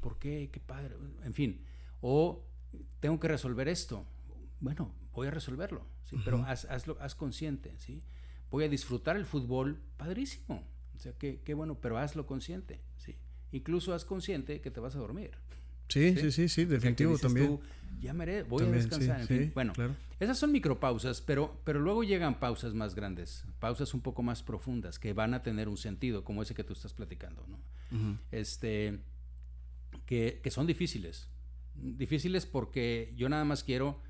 [0.01, 0.51] ¿Por qué?
[0.53, 0.97] Qué padre.
[1.25, 1.65] En fin.
[2.01, 2.45] O
[3.01, 4.07] tengo que resolver esto.
[4.61, 6.17] Bueno, voy a resolverlo, ¿sí?
[6.25, 8.03] Pero haz, hazlo, haz consciente, ¿sí?
[8.51, 10.67] Voy a disfrutar el fútbol, padrísimo.
[10.97, 13.17] O sea, qué, qué bueno, pero hazlo consciente, ¿sí?
[13.53, 15.33] Incluso haz consciente que te vas a dormir.
[15.89, 17.59] Sí, sí, sí, sí, definitivo también.
[18.01, 19.21] ya me voy a descansar.
[19.21, 19.53] en fin.
[19.55, 19.73] Bueno,
[20.19, 24.99] esas son micropausas, pero, pero luego llegan pausas más grandes, pausas un poco más profundas,
[24.99, 28.19] que van a tener un sentido, como ese que tú estás platicando, ¿no?
[28.31, 29.01] Este,
[30.07, 31.29] que, que, son difíciles.
[31.75, 34.03] Difíciles porque yo nada más quiero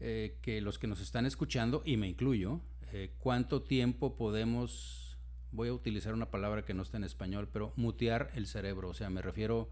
[0.00, 2.60] eh, que los que nos están escuchando, y me incluyo,
[2.92, 5.18] eh, cuánto tiempo podemos,
[5.50, 8.94] voy a utilizar una palabra que no está en español, pero mutear el cerebro, o
[8.94, 9.70] sea, me refiero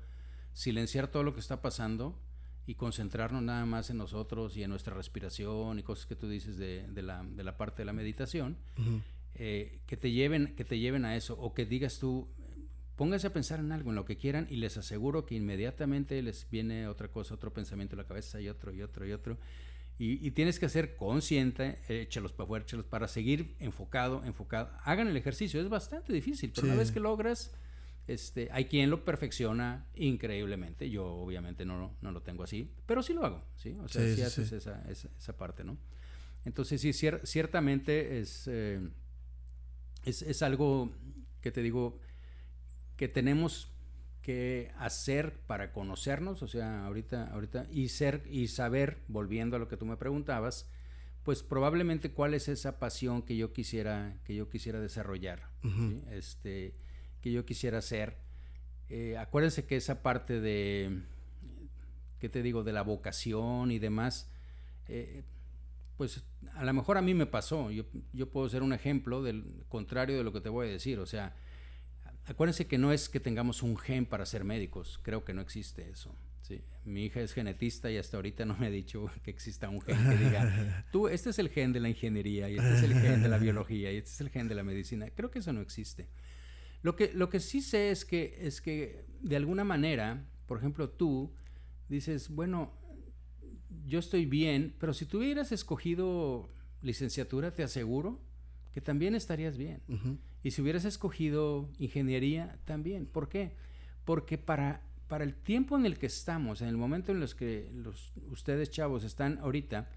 [0.57, 2.19] silenciar todo lo que está pasando
[2.67, 6.57] y concentrarnos nada más en nosotros y en nuestra respiración y cosas que tú dices
[6.57, 8.57] de, de, la, de la, parte de la meditación,
[9.35, 12.27] eh, que, te lleven, que te lleven a eso o que digas tú,
[12.97, 16.49] pónganse a pensar en algo, en lo que quieran y les aseguro que inmediatamente les
[16.51, 19.37] viene otra cosa, otro pensamiento a la cabeza y otro y otro y otro.
[19.99, 24.71] Y, tienes que ser consciente, échalos para afuera, échalos para seguir enfocado, enfocado.
[24.85, 27.55] Hagan el ejercicio, es bastante difícil, pero una vez que logras
[28.07, 30.89] este, hay quien lo perfecciona increíblemente.
[30.89, 33.77] Yo obviamente no, no lo tengo así, pero sí lo hago, ¿sí?
[33.83, 35.77] O sea, sí, haces Esa, esa, parte, ¿no?
[36.45, 38.89] Entonces sí, ciertamente eh,
[40.05, 40.93] es, es, algo
[41.41, 41.99] que te digo
[42.97, 43.73] que tenemos
[44.23, 49.69] que hacer para conocernos, o sea, ahorita, ahorita, y ser, y saber, volviendo a lo
[49.69, 50.71] que tú me preguntabas,
[51.25, 55.51] pues probablemente cuál es esa pasión que yo quisiera, que yo quisiera desarrollar.
[56.11, 56.75] Este
[57.21, 58.19] que yo quisiera hacer.
[58.89, 61.03] Eh, acuérdense que esa parte de,
[62.19, 64.31] ¿qué te digo?, de la vocación y demás,
[64.89, 65.25] eh,
[65.97, 67.71] pues a lo mejor a mí me pasó.
[67.71, 70.99] Yo, yo puedo ser un ejemplo del contrario de lo que te voy a decir.
[70.99, 71.35] O sea,
[72.27, 75.01] acuérdense que no es que tengamos un gen para ser médicos.
[75.03, 76.15] Creo que no existe eso.
[76.43, 76.63] Sí.
[76.85, 79.99] Mi hija es genetista y hasta ahorita no me ha dicho que exista un gen
[80.09, 83.23] que diga, tú, este es el gen de la ingeniería y este es el gen
[83.23, 85.11] de la biología y este es el gen de la medicina.
[85.11, 86.09] Creo que eso no existe.
[86.87, 90.89] Lo que, lo que sí sé es que, es que de alguna manera, por ejemplo,
[90.89, 91.33] tú
[91.89, 92.71] dices, bueno,
[93.89, 96.49] yo estoy bien, pero si tú hubieras escogido
[96.83, 98.21] licenciatura, te aseguro
[98.73, 99.81] que también estarías bien.
[100.45, 103.07] Y si hubieras escogido ingeniería, también.
[103.07, 103.51] ¿Por qué?
[104.05, 107.69] Porque para, para el tiempo en el que estamos, en el momento en los que
[107.75, 109.91] los, ustedes chavos están ahorita,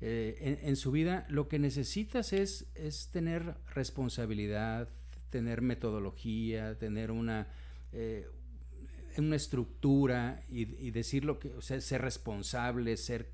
[0.00, 4.88] eh, en, su vida, lo que necesitas es, es tener responsabilidad,
[5.34, 7.48] tener metodología, tener una,
[7.90, 8.24] eh,
[9.18, 13.32] una estructura y, decir lo que, o sea, ser responsable, ser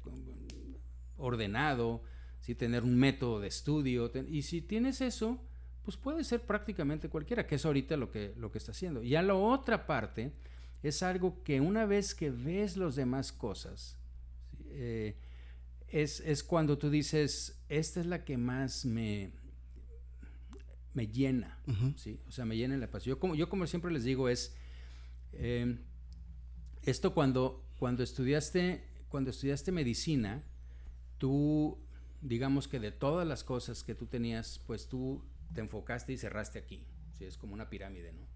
[1.19, 2.03] ordenado,
[2.41, 2.55] ¿sí?
[2.55, 4.11] tener un método de estudio.
[4.31, 5.45] y si tienes eso,
[5.83, 9.03] pues puede ser prácticamente cualquiera, que es ahorita lo que, lo que está haciendo.
[9.03, 10.33] Ya la otra parte
[10.83, 13.99] es algo que una vez que ves las demás cosas,
[14.71, 15.19] eh,
[15.87, 19.33] es, es, cuando tú dices, esta es la que más me,
[20.95, 21.59] me llena,
[21.97, 22.21] ¿sí?
[22.27, 23.05] O sea, me llena la paz.
[23.05, 24.57] Yo como, yo como siempre les digo es,
[25.33, 25.79] eh,
[26.83, 30.43] esto cuando, cuando, estudiaste, cuando estudiaste medicina,
[31.19, 31.79] tú,
[32.23, 35.23] digamos que de todas las cosas que tú tenías, pues tú
[35.55, 36.85] te enfocaste y cerraste aquí,
[37.19, 37.25] ¿sí?
[37.25, 38.27] Es como una pirámide, ¿no?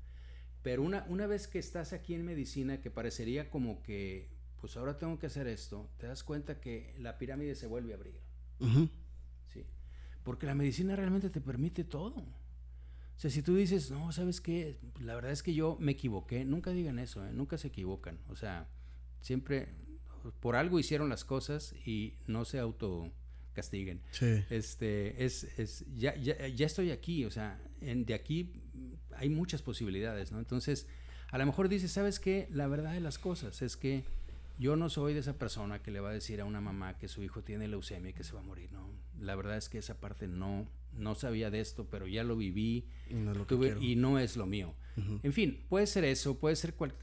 [0.62, 4.30] Pero una, una vez que estás aquí en medicina, que parecería como que,
[4.60, 7.96] pues ahora tengo que hacer esto, te das cuenta que la pirámide se vuelve a
[7.96, 8.20] abrir.
[9.52, 9.66] ¿sí?
[10.22, 12.24] Porque la medicina realmente te permite todo.
[13.16, 14.78] O sea, si tú dices, no, ¿sabes qué?
[15.00, 17.32] La verdad es que yo me equivoqué, nunca digan eso, ¿eh?
[17.32, 18.18] nunca se equivocan.
[18.28, 18.68] O sea,
[19.20, 19.68] siempre
[20.40, 23.12] por algo hicieron las cosas y no se auto
[23.52, 24.00] castiguen.
[24.10, 24.44] Sí.
[24.50, 28.52] Este, es, es, ya, ya, ya estoy aquí, o sea, en, de aquí
[29.16, 30.38] hay muchas posibilidades, ¿no?
[30.38, 30.88] Entonces,
[31.30, 32.48] a lo mejor dices, ¿sabes qué?
[32.50, 34.04] La verdad de las cosas es que
[34.58, 37.08] Yo no soy de esa persona que le va a decir a una mamá que
[37.08, 38.88] su hijo tiene leucemia y que se va a morir, no.
[39.20, 42.88] La verdad es que esa parte no, no sabía de esto, pero ya lo viví
[43.10, 43.82] Y no es lo que tuve- quiero.
[43.82, 44.74] y no es lo mío.
[45.24, 46.94] En fin, puede ser eso, puede ser cual...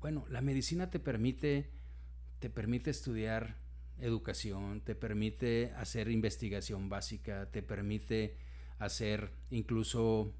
[0.00, 1.70] Bueno, la medicina te permite,
[2.40, 3.56] te permite estudiar
[4.00, 8.36] educación, te permite hacer investigación básica, te permite
[8.78, 10.34] hacer incluso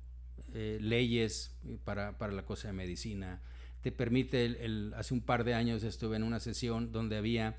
[0.52, 3.40] eh, leyes eh, para, para la cosa de medicina,
[3.86, 7.54] te permite, el- el- hace un par de años estuve en una sesión donde había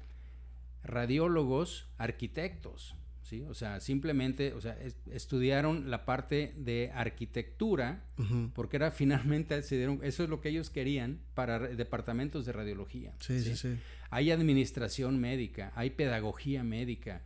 [0.83, 3.43] radiólogos, arquitectos, ¿sí?
[3.43, 8.03] O sea, simplemente, o sea, es- estudiaron la parte de arquitectura
[8.53, 13.13] porque era finalmente se dieron, eso es lo que ellos querían para departamentos de radiología.
[13.21, 13.77] Sí, sí, sí.
[14.09, 17.21] Hay administración médica, hay pedagogía médica,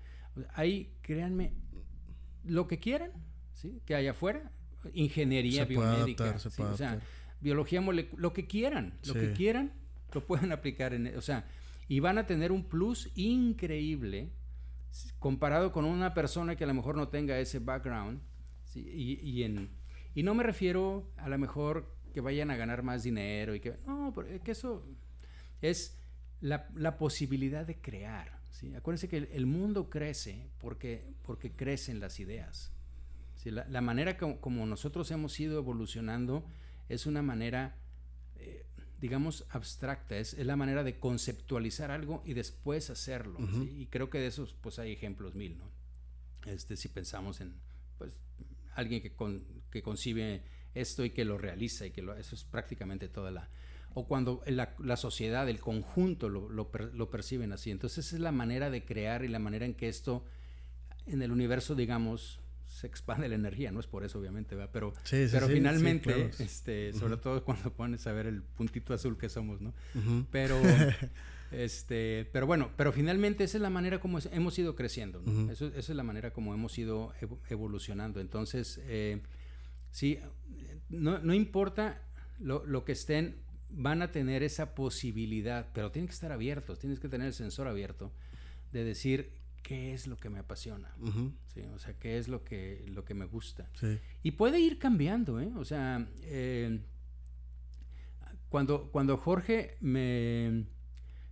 [0.54, 1.54] hay, créanme,
[2.46, 3.12] lo que quieran,
[3.56, 3.82] ¿sí?
[3.86, 4.52] Que hay afuera,
[4.94, 6.58] ingeniería Se puede biomédica, adaptar, se ¿sí?
[6.58, 7.00] puede o sea.
[7.42, 9.34] Biología molecular, lo que quieran, lo que Sí.
[9.34, 9.74] quieran,
[10.14, 11.46] lo pueden aplicar en, o sea,
[11.88, 14.32] y van a tener un plus increíble
[15.20, 18.22] comparado con una persona que a lo mejor no tenga ese background,
[18.66, 18.82] ¿sí?
[18.82, 19.70] y, y en,
[20.14, 23.78] y no me refiero a lo mejor que vayan a ganar más dinero y que,
[23.88, 24.86] no, pero es que eso
[25.62, 25.98] es
[26.42, 28.42] la, la posibilidad de crear.
[28.50, 28.76] ¿sí?
[28.76, 32.74] Acuérdense que el, el mundo crece porque, porque crecen las ideas.
[33.36, 33.50] ¿sí?
[33.52, 36.46] La, la manera como, como nosotros hemos ido evolucionando
[36.94, 37.76] es una manera,
[38.36, 38.66] eh,
[39.00, 43.40] digamos, abstracta, es, es la manera de conceptualizar algo y después hacerlo.
[43.80, 45.70] Y creo que de esos pues hay ejemplos mil, ¿no?
[46.46, 47.54] Este, si pensamos en
[47.98, 48.18] pues,
[48.74, 52.44] alguien que, con- que concibe esto y que lo realiza y que lo, eso es
[52.44, 53.50] prácticamente toda la...
[53.94, 57.72] O cuando la, la sociedad, el conjunto lo, lo per- lo perciben así.
[57.72, 60.26] Entonces esa es la manera de crear y la manera en que esto
[61.06, 62.40] en el universo, digamos,
[62.82, 64.72] se expande la energía, no es por eso obviamente, ¿verdad?
[64.74, 66.30] pero, Sí, sí, pero sí, finalmente, claro.
[66.40, 69.74] este, sobre todo cuando pones a ver el puntito azul que somos, ¿no?
[70.32, 70.60] Pero,
[71.52, 75.52] este, pero bueno, pero finalmente esa es la manera como es- hemos ido creciendo, ¿no?
[75.52, 78.20] Eso- esa es la manera como hemos ido evo- evolucionando.
[78.20, 79.22] Entonces, eh,
[79.92, 80.20] sí,
[80.90, 82.02] no, no importa
[82.40, 83.36] lo, lo que estén,
[83.70, 87.68] van a tener esa posibilidad, pero tienen que estar abiertos, tienes que tener el sensor
[87.68, 88.12] abierto
[88.74, 89.32] de decir
[89.64, 90.94] qué es lo que me apasiona.
[91.54, 91.62] ¿sí?
[91.74, 93.70] O sea, qué es lo que, lo que me gusta.
[93.80, 94.00] Sí.
[94.24, 95.52] Y puede ir cambiando, ¿eh?
[95.56, 96.80] O sea, eh,
[98.50, 100.66] cuando, cuando Jorge me,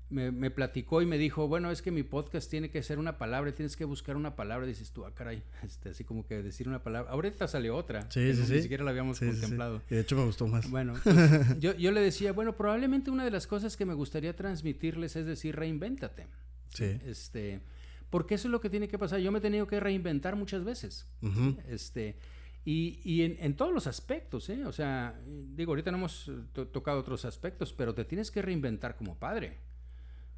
[0.10, 3.18] me, me platicó y me dijo, bueno, es que mi podcast tiene que ser una
[3.18, 6.68] palabra, tienes que buscar una palabra, dices tú, ah, caray, este, así como que decir
[6.70, 7.12] una palabra.
[7.12, 8.54] Ahorita salió otra, Sí, sí, no- sí.
[8.54, 9.40] ni siquiera la habíamos Sí, sí, sí.
[9.42, 9.82] contemplado.
[9.90, 10.70] Y de hecho me gustó más.
[10.70, 14.36] Bueno, pues, yo, yo le decía, bueno, probablemente una de las cosas que me gustaría
[14.36, 16.28] transmitirles es decir, reinvéntate.
[16.74, 17.00] Sí.
[17.06, 17.62] Este,
[18.10, 19.20] porque eso es lo que tiene que pasar.
[19.20, 21.05] Yo me he tenido que reinventar muchas veces.
[21.22, 21.57] Ujú.
[21.68, 22.18] Este,
[22.66, 24.66] y, y en, en todos los aspectos, ¿eh?
[24.66, 25.20] O sea,
[25.55, 29.18] digo, ahorita no hemos eh, to- tocado otros aspectos, pero te tienes que reinventar como
[29.18, 29.57] padre.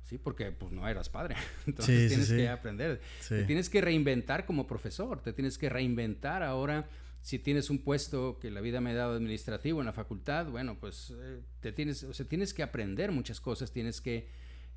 [0.04, 1.36] Sí, porque pues no eras padre.
[1.68, 2.36] Entonces Sí, tienes sí.
[2.38, 3.02] que aprender.
[3.22, 3.30] Sí.
[3.36, 6.90] Te tienes que reinventar como profesor, te tienes que reinventar ahora.
[7.24, 10.78] Si tienes un puesto que la vida me ha dado administrativo en la facultad, bueno,
[10.80, 14.28] pues eh, te tienes, o sea, tienes que aprender muchas cosas, tienes que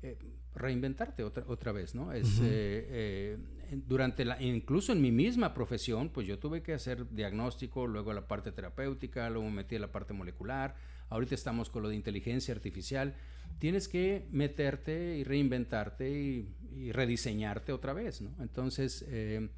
[0.05, 0.17] eh,
[0.55, 2.13] reinventarte otra, otra vez, ¿no?
[2.13, 3.37] Es, eh, eh,
[3.85, 8.27] durante la, incluso en mi misma profesión, pues yo tuve que hacer diagnóstico, luego la
[8.27, 10.75] parte terapéutica, luego me metí a la parte molecular,
[11.09, 13.15] ahorita estamos con lo de inteligencia artificial,
[13.59, 18.33] tienes que meterte y reinventarte y, y rediseñarte otra vez, ¿no?
[18.39, 19.49] Entonces, eh,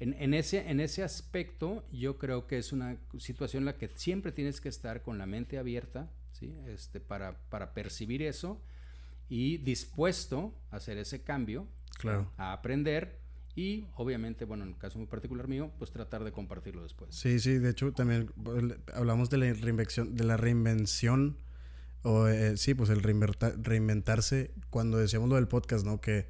[0.00, 3.88] en, en ese, en ese aspecto, yo creo que es una situación en la que
[3.88, 6.56] siempre tienes que estar con la mente abierta, ¿sí?
[6.68, 8.62] Este, para, para percibir eso
[9.28, 11.66] y dispuesto a hacer ese cambio,
[11.98, 12.30] Claro.
[12.36, 13.18] a aprender
[13.54, 17.14] y obviamente, bueno, en el caso muy particular mío, pues tratar de compartirlo después.
[17.14, 21.36] Sí, sí, de hecho también eh, hablamos de la reinvención, de la reinvención,
[22.02, 26.00] o eh, sí, pues el reinventarse cuando decíamos lo del podcast, ¿no?
[26.00, 26.28] Que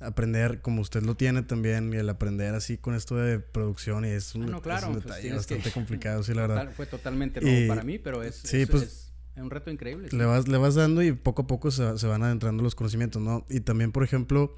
[0.00, 4.10] aprender, como usted lo tiene también, y el aprender así con esto de producción, y
[4.10, 6.56] es un, Ah, no, es claro, un pues detalle que- bastante complicado, sí, la verdad.
[6.60, 9.07] Total- fue totalmente nuevo Y- para mí, pero es, sí, es- pues, es
[9.42, 10.08] un reto increíble.
[10.10, 10.16] sí.
[10.16, 13.22] Le vas, le vas dando y poco a poco se, se van adentrando los conocimientos,
[13.22, 13.44] ¿no?
[13.48, 14.56] Y también, por ejemplo,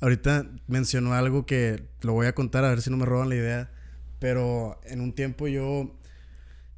[0.00, 3.36] ahorita mencionó algo que lo voy a contar, a ver si no me roban la
[3.36, 3.70] idea,
[4.18, 5.96] pero en un tiempo yo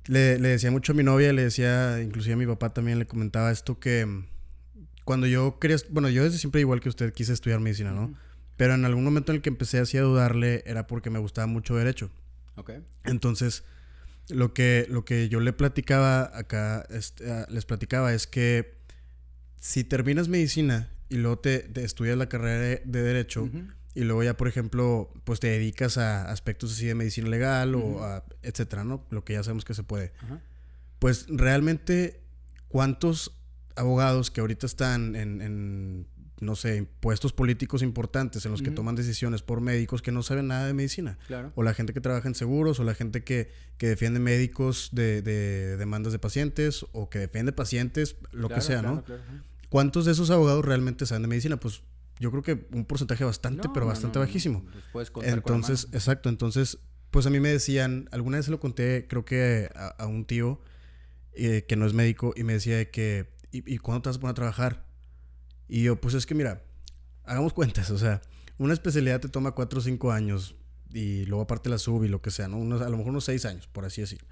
[0.07, 3.07] le, le decía mucho a mi novia, le decía, inclusive a mi papá también le
[3.07, 4.07] comentaba esto que
[5.05, 8.15] cuando yo quería, bueno, yo desde siempre igual que usted quise estudiar medicina, ¿no?
[8.57, 11.47] Pero en algún momento en el que empecé así a dudarle era porque me gustaba
[11.47, 12.11] mucho derecho.
[12.57, 12.73] Ok.
[13.05, 13.65] Entonces,
[14.29, 18.79] lo que, lo que yo le platicaba acá, este, ah, les platicaba es que
[19.61, 23.49] si terminas medicina y luego te, te estudias la carrera de, de derecho
[23.95, 28.03] y luego ya, por ejemplo, pues te dedicas a aspectos así de medicina legal o
[28.03, 29.07] a etcétera, ¿no?
[29.11, 30.13] Lo que ya sabemos que se puede.
[30.99, 32.23] Pues realmente,
[32.69, 33.39] ¿cuántos
[33.77, 36.07] abogados que ahorita están en, en
[36.43, 40.49] no sé, puestos políticos importantes en los que toman decisiones por médicos que no saben
[40.49, 41.17] nada de medicina.
[41.55, 45.23] O la gente que trabaja en seguros, o la gente que, que defiende médicos de,
[45.23, 49.05] demandas de pacientes, o que defiende pacientes, lo que sea, ¿no?
[49.69, 51.59] ¿Cuántos de esos abogados realmente saben de medicina?
[51.59, 51.83] Pues
[52.19, 54.65] yo creo que un porcentaje bastante, pero bastante bajísimo.
[55.23, 56.79] entonces, exacto, entonces,
[57.13, 60.61] pues a mí me decían, alguna vez se lo conté, creo que a, un tío
[61.35, 64.21] eh, que no es médico, y me decía que, ¿y, ¿y cuándo te vas a
[64.21, 64.92] poner a trabajar?
[65.73, 66.63] Y yo, pues es que mira,
[67.25, 68.21] hagamos cuentas, o sea,
[68.59, 70.55] una especialidad te toma 4 o 5 años
[70.93, 72.59] y luego aparte la sub y lo que sea, ¿no?
[72.77, 74.23] a lo mejor unos 6 años, por así decir.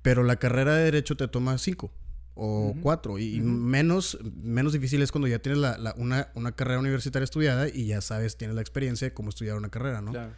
[0.00, 1.90] Pero la carrera de derecho te toma 5
[2.36, 7.24] o 4 y, menos, menos difícil es cuando ya tienes la, una, una, carrera universitaria
[7.24, 10.12] estudiada y ya sabes, tienes la experiencia de cómo estudiar una carrera, ¿no?
[10.12, 10.34] Claro.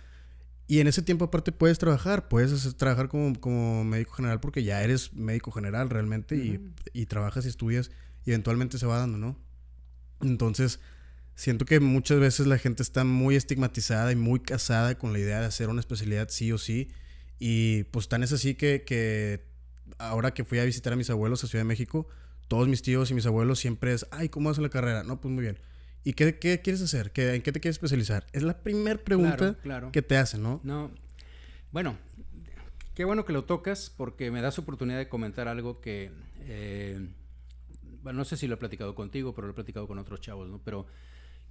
[0.66, 4.82] Y en ese tiempo aparte puedes trabajar, puedes trabajar como, como médico general porque ya
[4.82, 7.90] eres médico general realmente y, y trabajas y estudias
[8.24, 9.51] y eventualmente se va dando, ¿no?
[10.22, 10.80] Entonces,
[11.34, 15.40] siento que muchas veces la gente está muy estigmatizada y muy casada con la idea
[15.40, 16.88] de hacer una especialidad sí o sí.
[17.38, 19.44] Y pues tan es así que, que
[19.98, 22.06] ahora que fui a visitar a mis abuelos a Ciudad de México,
[22.48, 25.02] todos mis tíos y mis abuelos siempre es, ay, ¿cómo haces la carrera?
[25.02, 25.58] No, pues muy bien.
[26.04, 27.12] ¿Y qué, qué quieres hacer?
[27.12, 28.26] ¿Qué, ¿En qué te quieres especializar?
[28.32, 29.56] Es la primera pregunta
[29.92, 30.60] que te hacen, ¿no?
[30.64, 30.90] No.
[31.70, 31.96] Bueno,
[32.94, 36.10] qué bueno que lo tocas porque me das oportunidad de comentar algo que
[36.40, 37.08] eh,
[38.02, 40.48] bueno, no sé si lo he platicado contigo, pero lo he platicado con otros chavos,
[40.48, 40.58] ¿no?
[40.58, 40.86] Pero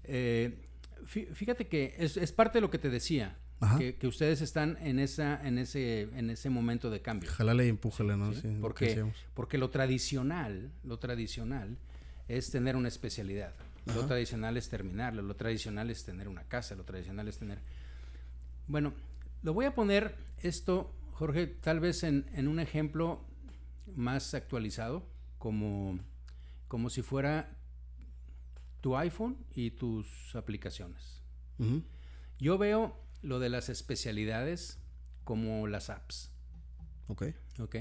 [0.03, 0.67] eh,
[1.05, 3.37] fíjate que es, parte de lo que te decía,
[3.77, 7.29] que, ustedes están en esa, en ese, en ese momento de cambio.
[7.29, 8.33] Jalale y empújale, ¿no?
[8.33, 11.77] Sí, porque, porque lo tradicional, lo tradicional
[12.27, 13.53] es tener una especialidad.
[13.85, 17.59] Lo tradicional es terminarlo, lo tradicional es tener una casa, lo tradicional es tener.
[18.67, 18.93] Bueno,
[19.41, 23.25] lo voy a poner esto, Jorge, tal vez en, en un ejemplo
[23.95, 25.03] más actualizado,
[25.39, 25.99] como
[26.71, 27.57] como si fuera
[28.79, 31.21] tu iPhone y tus aplicaciones.
[32.39, 34.79] Yo veo lo de las especialidades
[35.25, 36.31] como las apps.
[37.09, 37.25] Ok.
[37.59, 37.75] Ok.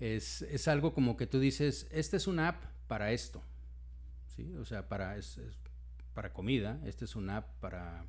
[0.00, 3.44] Es, algo como que tú dices, esta es una app para esto.
[4.34, 4.56] ¿Sí?
[4.56, 5.16] O sea, para,
[6.12, 8.06] para comida, esta es una app para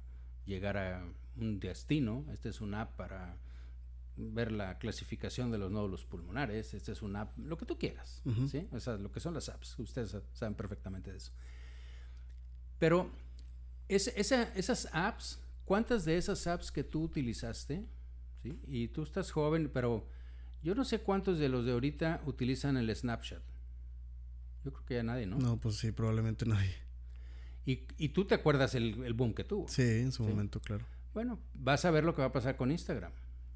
[0.48, 3.38] llegar a un destino, esta es una app para
[4.22, 8.22] ver la clasificación de los nódulos pulmonares, esta es una app, lo que tú quieras,
[8.50, 8.68] ¿sí?
[8.72, 11.32] O sea, lo que son las apps, ustedes saben perfectamente de eso.
[12.78, 13.12] Pero
[13.88, 17.86] esas apps, ¿cuántas de esas apps que tú utilizaste,
[18.42, 18.60] ¿sí?
[18.68, 20.08] Y tú estás joven, pero
[20.64, 23.42] yo no sé cuántos de los de ahorita utilizan el Snapchat.
[24.64, 25.38] Yo creo que ya nadie, ¿no?
[25.38, 26.76] No, pues sí, probablemente nadie.
[27.66, 29.68] Y, tú te acuerdas el, boom que tuvo.
[29.68, 30.86] Sí, en su momento, claro.
[31.14, 33.12] Bueno, vas a ver lo que va a pasar con Instagram.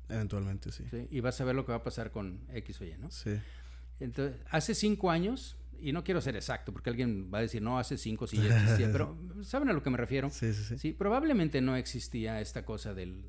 [0.10, 0.84] Eventualmente, sí.
[1.10, 3.10] Y vas a ver lo que va a pasar con X o Y, ¿no?
[3.12, 3.32] Sí.
[4.00, 7.80] Entonces, hace cinco años, y no quiero ser exacto, porque alguien va a decir, no,
[7.80, 10.30] hace cinco sí ya existía, pero ¿saben a lo que me refiero?
[10.30, 10.78] Sí, sí, sí.
[10.78, 13.26] Sí, probablemente no existía esta cosa del,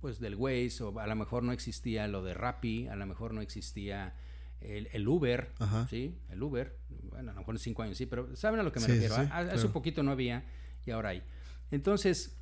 [0.00, 3.34] pues, del Waze, o a lo mejor no existía lo de Rappi, a lo mejor
[3.34, 4.14] no existía
[4.60, 5.52] el, Uber,
[5.88, 6.18] ¿sí?
[6.28, 6.76] El Uber,
[7.10, 9.14] bueno, a lo mejor en cinco años sí, pero ¿saben a lo que me refiero?
[9.14, 10.44] hace un poquito no había
[10.84, 11.22] y ahora hay.
[11.70, 12.36] Entonces,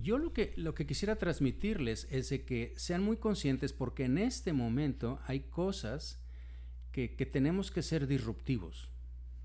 [0.00, 4.18] yo lo que, lo que quisiera transmitirles es de que sean muy conscientes porque en
[4.18, 6.20] este momento hay cosas
[6.92, 8.90] que, tenemos que ser disruptivos.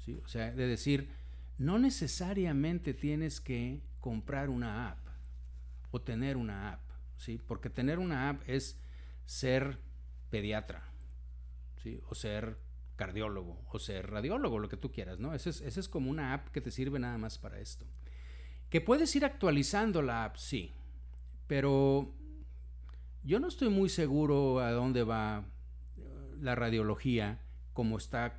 [0.05, 0.19] ¿sí?
[0.23, 1.09] O sea, de decir,
[1.57, 5.07] no necesariamente tienes que comprar una app
[5.91, 6.81] o tener una app,
[7.17, 7.39] ¿sí?
[7.45, 8.79] Porque tener una app es
[9.25, 9.79] ser
[10.29, 10.83] pediatra,
[11.81, 11.99] ¿sí?
[12.09, 12.57] O ser
[12.95, 15.33] cardiólogo o ser radiólogo, lo que tú quieras, ¿no?
[15.33, 17.85] Esa es, ese es como una app que te sirve nada más para esto.
[18.69, 20.73] Que puedes ir actualizando la app, sí.
[21.47, 22.13] Pero
[23.23, 25.45] yo no estoy muy seguro a dónde va
[25.97, 26.01] eh,
[26.39, 27.39] la radiología
[27.73, 28.35] como está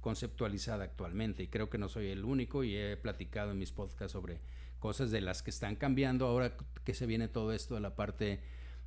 [0.00, 1.42] conceptualizada actualmente.
[1.42, 4.40] Y creo que no soy el único y he platicado en mis podcasts sobre
[4.78, 8.40] cosas de las que están cambiando ahora que se viene todo esto de la parte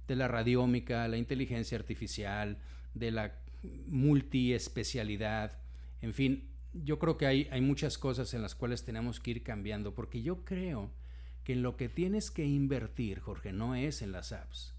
[0.08, 2.58] de la radiómica, la inteligencia artificial,
[2.94, 3.36] de la
[3.88, 5.58] multiespecialidad,
[6.02, 9.44] en fin, yo creo que hay, hay muchas cosas en las cuales tenemos que ir
[9.44, 10.92] cambiando, porque yo creo
[11.44, 14.76] que en lo que tienes que invertir, Jorge, no es en las apps.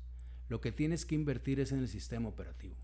[0.48, 2.76] Lo que tienes que invertir es en el sistema operativo.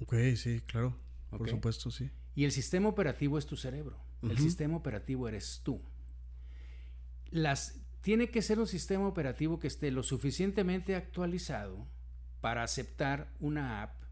[0.00, 0.96] Ok, sí, claro.
[1.30, 2.10] Por supuesto, sí.
[2.34, 3.98] Y el sistema operativo es tu cerebro.
[4.22, 5.80] El sistema operativo eres tú.
[7.30, 11.86] Las, tiene que ser un sistema operativo que esté lo suficientemente actualizado
[12.40, 14.05] para aceptar una app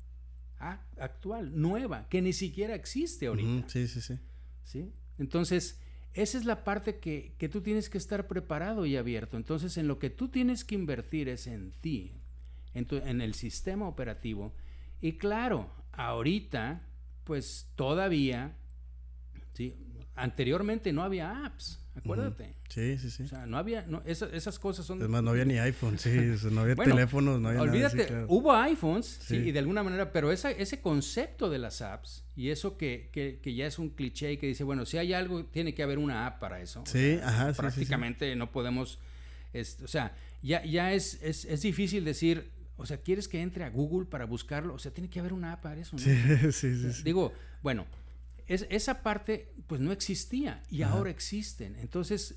[0.58, 3.68] actual, nueva, que ni siquiera existe ahorita.
[3.68, 4.18] sí, sí, sí.
[4.64, 4.92] ¿Sí?
[5.18, 5.80] Entonces,
[6.14, 9.36] esa es la parte que, tú tienes que estar preparado y abierto.
[9.36, 12.12] Entonces, en lo que tú tienes que invertir es en ti,
[12.72, 14.54] en, en el sistema operativo.
[15.00, 16.82] Y claro, ahorita,
[17.24, 18.56] pues todavía,
[19.54, 19.76] ¿sí?
[20.16, 22.54] Anteriormente no había apps, acuérdate.
[22.68, 23.22] Sí, sí, sí.
[23.24, 25.00] O sea, no había, no, esas, esas cosas son...
[25.02, 27.96] Es más, no había ni iPhone, sí, o no había Bueno, teléfonos, no había Olvídate,
[27.96, 28.08] nada.
[28.08, 28.26] sí, claro.
[28.28, 29.36] hubo iPhones, sí.
[29.42, 29.48] Sí.
[29.48, 33.40] y de alguna manera, pero esa, ese concepto de las apps y eso que, que,
[33.42, 35.98] que ya es un cliché y que dice, bueno, si hay algo, tiene que haber
[35.98, 36.82] una app para eso.
[36.82, 37.60] O Sí, sea, ajá, sí, sí, sí.
[37.62, 38.98] Prácticamente no podemos,
[39.52, 43.62] es- o sea, ya, ya es, es, es difícil decir, o sea, ¿quieres que entre
[43.64, 44.74] a Google para buscarlo?
[44.74, 46.02] O sea, tiene que haber una app para eso, ¿no?
[46.02, 46.12] Sí,
[46.52, 47.02] sí, sí.
[47.04, 47.86] Digo, bueno,
[48.46, 51.76] es- esa parte pues no existía y ahora existen.
[51.76, 52.36] Entonces,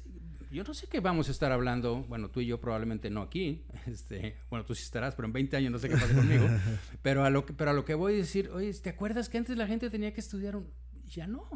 [0.52, 3.66] yo no sé qué vamos a estar hablando, bueno, tú y yo probablemente no aquí,
[3.86, 6.48] este, bueno, tú sí estarás, pero en 20 años no sé qué pasa conmigo,
[7.02, 9.38] pero a lo que, pero a lo que voy a decir, oye, ¿te acuerdas que
[9.38, 10.70] antes la gente tenía que estudiar un...
[11.06, 11.48] Ya no.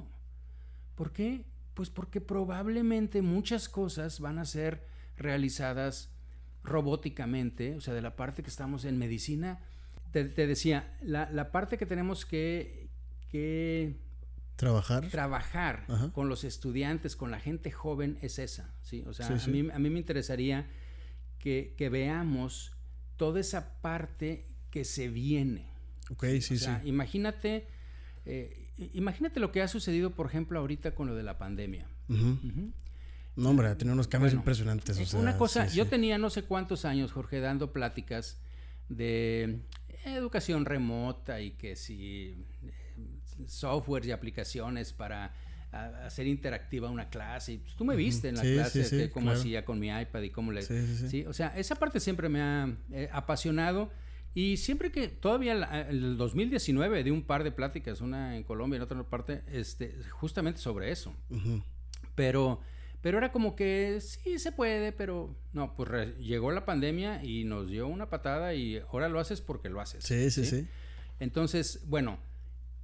[0.95, 1.45] ¿Por qué?
[1.73, 4.85] Pues porque probablemente muchas cosas van a ser
[5.17, 6.09] realizadas
[6.63, 9.59] robóticamente, o sea, de la parte que estamos en medicina,
[10.11, 12.89] te, te decía, la, la parte que tenemos que,
[13.29, 13.97] que
[14.61, 15.07] Trabajar.
[15.09, 16.11] trabajar Ajá.
[16.13, 19.03] con los estudiantes, con la gente joven, es esa, ¿sí?
[19.07, 20.67] O sea, Sí, a, mí, a mí me interesaría
[21.39, 22.71] que, que veamos
[23.17, 25.65] toda esa parte que se viene.
[26.11, 26.87] ok, sí, o sea, sí.
[26.89, 27.65] imagínate,
[28.25, 31.87] eh, imagínate lo que ha sucedido, por ejemplo, ahorita con lo de la pandemia.
[32.07, 32.37] Ujú.
[32.47, 32.71] Ujú.
[33.35, 34.97] No, hombre, ha tenido unos cambios Bueno, impresionantes.
[34.99, 38.39] o sea, Una cosa, sí, yo tenía no sé cuántos años, Jorge, dando pláticas
[38.89, 39.61] de
[40.05, 42.45] educación remota y que si
[43.47, 45.33] software y aplicaciones para
[45.71, 47.53] a- hacer interactiva una clase.
[47.53, 49.39] Y, pues, tú me viste en la Sí, clase sí, sí, de cómo claro.
[49.39, 50.61] hacía con mi iPad y cómo le...
[50.63, 51.07] Sí, sí, sí.
[51.09, 53.89] Sí, o sea, esa parte siempre me ha eh, apasionado
[54.33, 58.75] y siempre que, todavía la- el 2019 di un par de pláticas, una en Colombia
[58.75, 61.13] y en otra parte, este, justamente sobre eso.
[62.15, 62.59] Pero,
[63.01, 67.43] pero era como que sí se puede, pero no, pues re- llegó la pandemia y
[67.45, 70.03] nos dio una patada y ahora lo haces porque lo haces.
[70.03, 70.67] Sí, sí, sí.
[71.19, 72.19] Entonces, bueno,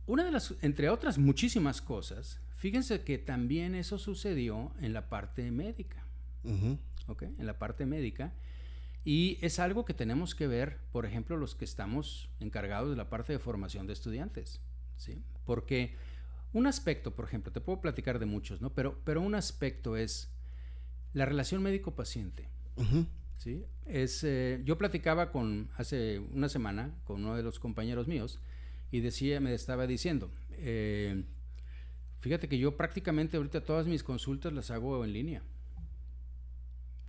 [0.07, 5.51] una de las, entre otras muchísimas cosas, fíjense que también eso sucedió en la parte
[5.51, 6.03] médica,
[6.43, 6.77] Ujú.
[7.07, 7.23] ¿ok?
[7.23, 8.33] En la parte médica.
[9.03, 13.09] Y es algo que tenemos que ver, por ejemplo, los que estamos encargados de la
[13.09, 14.59] parte de formación de estudiantes,
[14.97, 15.21] ¿sí?
[15.45, 15.95] Porque
[16.51, 18.73] un aspecto, por ejemplo, te puedo platicar de muchos, ¿no?
[18.73, 20.29] Pero, pero un aspecto es
[21.13, 23.05] la relación médico-paciente, Ujú.
[23.37, 23.65] ¿sí?
[23.85, 28.39] Es, eh, yo platicaba con, hace una semana con uno de los compañeros míos
[28.91, 31.23] y decía, me estaba diciendo, eh,
[32.19, 35.43] fíjate que yo prácticamente ahorita todas mis consultas las hago en línea.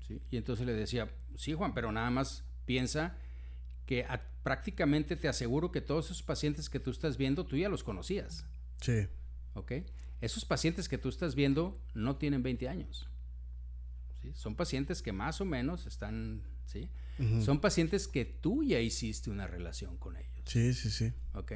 [0.07, 0.21] ¿sí?
[0.31, 3.17] Y entonces le decía, sí Juan, pero nada más piensa
[3.87, 7.69] que a- prácticamente te aseguro que todos esos pacientes que tú estás viendo, tú ya
[7.69, 8.45] los conocías.
[8.81, 9.07] Sí.
[9.55, 9.73] ¿ok?
[10.21, 13.09] Esos pacientes que tú estás viendo no tienen 20 años.
[14.23, 14.33] ¿sí?
[14.35, 16.91] Son pacientes que más o menos están, ¿sí?
[17.43, 21.13] Son pacientes que tú ya hiciste una relación con ellos, Sí, sí, sí.
[21.35, 21.53] ¿ok?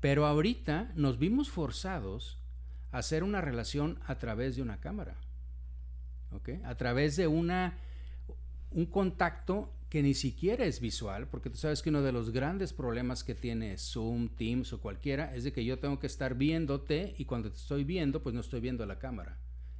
[0.00, 2.38] Pero ahorita nos vimos forzados
[2.92, 5.16] a hacer una relación a través de una cámara,
[6.30, 6.50] ¿ok?
[6.64, 7.78] A través de una,
[8.70, 12.72] un contacto que ni siquiera es visual, porque tú sabes que uno de los grandes
[12.72, 17.14] problemas que tiene Zoom, Teams o cualquiera es de que yo tengo que estar viéndote
[17.18, 19.38] y cuando te estoy viendo, pues no estoy viendo la cámara.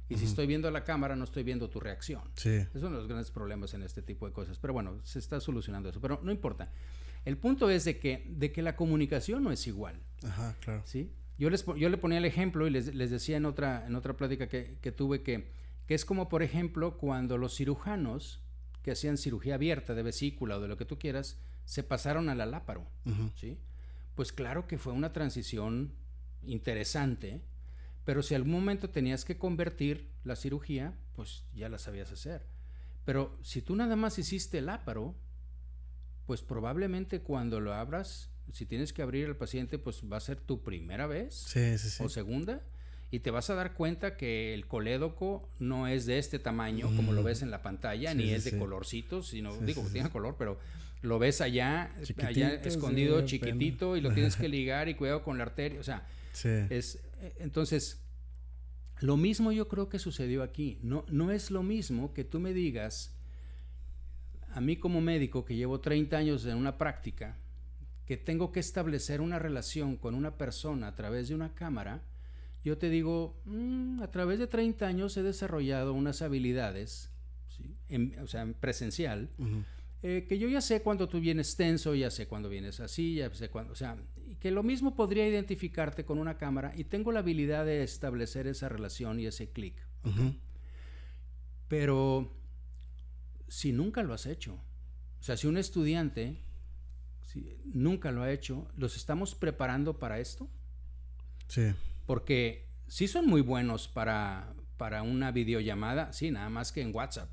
[0.09, 2.21] Y si estoy viendo la cámara, no estoy viendo tu reacción.
[2.35, 2.49] Sí.
[2.49, 4.57] Es uno de los grandes problemas en este tipo de cosas.
[4.59, 5.99] Pero bueno, se está solucionando eso.
[5.99, 6.71] Pero no importa.
[7.25, 9.99] El punto es de que, de que la comunicación no es igual.
[10.23, 10.81] Ajá, claro.
[10.85, 11.11] ¿sí?
[11.37, 14.15] Yo, les, yo le ponía el ejemplo y les, les decía en otra, en otra
[14.15, 15.51] plática que, que tuve que,
[15.87, 18.41] que es como, por ejemplo, cuando los cirujanos
[18.81, 22.35] que hacían cirugía abierta de vesícula o de lo que tú quieras, se pasaron a
[22.35, 22.87] la láparo.
[23.05, 23.29] Ujú.
[23.35, 23.57] ¿sí?
[24.15, 25.91] Pues claro que fue una transición
[26.43, 27.41] interesante,
[28.07, 32.41] pero si algún momento tenías que convertir la cirugía, pues ya la sabías hacer.
[33.03, 35.13] Pero si tú nada más hiciste el áparo,
[36.25, 40.39] pues probablemente cuando lo abras, si tienes que abrir al paciente, pues va a ser
[40.39, 42.01] tu primera vez Sí, sí, sí.
[42.01, 42.63] o segunda
[43.11, 47.11] y te vas a dar cuenta que el colédoco no es de este tamaño como
[47.11, 50.57] lo ves en la pantalla, ni es de colorcitos, sino digo que tiene color, pero
[51.01, 51.93] lo ves allá,
[52.23, 56.07] allá escondido, chiquitito y lo tienes que ligar y cuidado con la arteria, o sea,
[56.69, 56.99] es
[57.39, 58.03] entonces
[59.01, 60.79] lo mismo yo creo que sucedió aquí.
[60.81, 63.13] No, no es lo mismo que tú me digas,
[64.53, 67.37] a mí como médico que llevo 30 años en una práctica,
[68.05, 72.01] que tengo que establecer una relación con una persona a través de una cámara,
[72.63, 77.11] yo te digo, "Mm, a través de 30 años he desarrollado unas habilidades,
[77.49, 77.75] ¿sí?
[77.89, 79.29] en- o sea, en presencial,
[80.03, 83.33] eh, que yo ya sé cuando tú vienes tenso, ya sé cuando vienes así, ya
[83.33, 83.95] sé cuando, o sea,
[84.47, 88.69] que lo mismo podría identificarte con una cámara y tengo la habilidad de establecer esa
[88.69, 89.75] relación y ese clic.
[91.67, 92.33] Pero
[93.49, 94.53] si nunca lo has hecho,
[95.19, 96.37] o sea, si un estudiante
[97.23, 100.49] si nunca lo ha hecho, ¿los estamos preparando para esto?
[101.49, 101.73] Sí.
[102.05, 107.29] Porque sí son muy buenos para, para una videollamada, sí, nada más que en WhatsApp,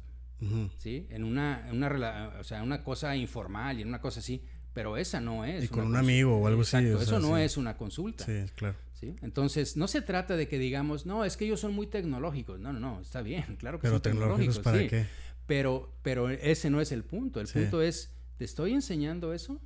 [0.79, 1.07] ¿sí?
[1.11, 4.43] En una, en una, o sea, una cosa informal y en una cosa así,
[4.75, 5.65] pero esa no es.
[5.65, 6.77] Y con un amigo o algo así.
[6.77, 8.25] eso no es una consulta.
[8.25, 8.77] Sí, claro.
[8.93, 9.17] ¿sí?
[9.23, 12.59] Entonces, no se trata de que digamos, no, es que ellos son muy tecnológicos.
[12.59, 14.59] No, no, no, está bien, claro que pero son tecnológicos.
[14.59, 15.07] ¿Para qué?
[15.47, 17.41] Pero, pero ese no es el punto.
[17.41, 19.61] El punto es, ¿te estoy enseñando eso?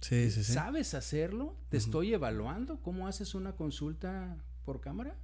[0.00, 0.52] Sí, sí, sí.
[0.52, 1.56] ¿Sabes hacerlo?
[1.68, 2.80] ¿Te estoy evaluando?
[2.82, 5.16] ¿Cómo haces una consulta por cámara?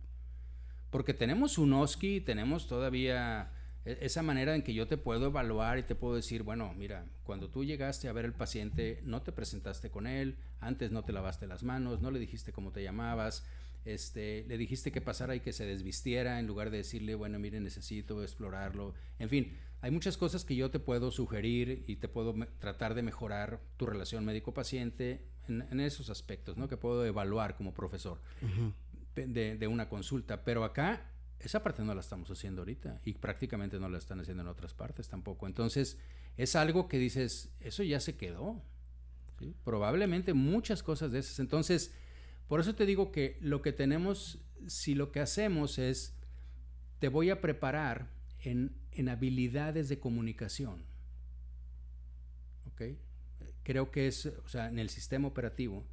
[0.90, 3.50] Porque tenemos un OSCI, tenemos todavía
[3.84, 7.50] esa manera en que yo te puedo evaluar y te puedo decir, bueno, mira, cuando
[7.50, 11.46] tú llegaste a ver al paciente, no te presentaste con él, antes no te lavaste
[11.46, 13.44] las manos, no le dijiste cómo te llamabas,
[13.84, 17.60] este, le dijiste que pasara y que se desvistiera en lugar de decirle, bueno, mire,
[17.60, 18.94] necesito explorarlo.
[19.18, 23.02] En fin, hay muchas cosas que yo te puedo sugerir y te puedo tratar de
[23.02, 26.68] mejorar tu relación médico-paciente en, esos aspectos, ¿no?
[26.68, 28.18] Que puedo evaluar como profesor
[29.14, 30.42] de, de una consulta.
[30.42, 31.13] Pero acá
[31.46, 34.74] esa parte no la estamos haciendo ahorita y prácticamente no la están haciendo en otras
[34.74, 35.46] partes tampoco.
[35.46, 35.98] Entonces,
[36.36, 38.62] es algo que dices, eso ya se quedó.
[39.64, 41.38] Probablemente muchas cosas de esas.
[41.38, 41.92] Entonces,
[42.48, 46.16] por eso te digo que lo que tenemos, si lo que hacemos es,
[46.98, 50.84] te voy a preparar en, en habilidades de comunicación.
[52.66, 52.82] ¿Ok?
[53.62, 55.86] Creo que es, o sea, en el sistema operativo,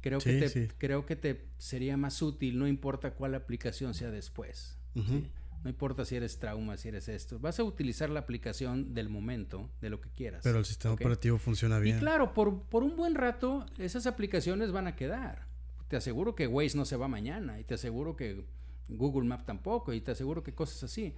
[0.00, 4.78] creo, que te, creo que te sería más útil, no importa cuál aplicación sea después.
[4.94, 7.38] No importa si eres trauma, si eres esto.
[7.38, 10.42] Vas a utilizar la aplicación del momento, de lo que quieras.
[10.42, 11.98] Pero el sistema operativo funciona bien.
[11.98, 15.46] Y claro, por, por un buen rato, esas aplicaciones van a quedar.
[15.86, 17.60] Te aseguro que Waze no se va mañana.
[17.60, 18.44] Y te aseguro que
[18.88, 19.92] Google Map tampoco.
[19.92, 21.14] Y te aseguro que cosas así.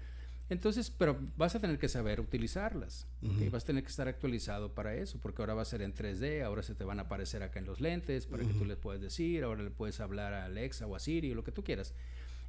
[0.51, 3.07] Entonces, pero vas a tener que saber utilizarlas.
[3.51, 6.43] Vas a tener que estar actualizado para eso, porque ahora va a ser en 3D,
[6.43, 9.01] ahora se te van a aparecer acá en los lentes para que tú les puedas
[9.01, 11.95] decir, ahora le puedes hablar a Alexa o a Siri o lo que tú quieras.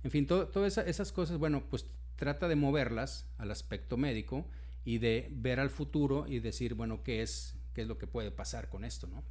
[0.04, 4.46] En fin, todas esas cosas, bueno, pues trata de moverlas al aspecto médico
[4.84, 8.32] y de ver al futuro y decir, bueno, qué es, qué es lo que puede
[8.32, 9.24] pasar con esto, ¿no?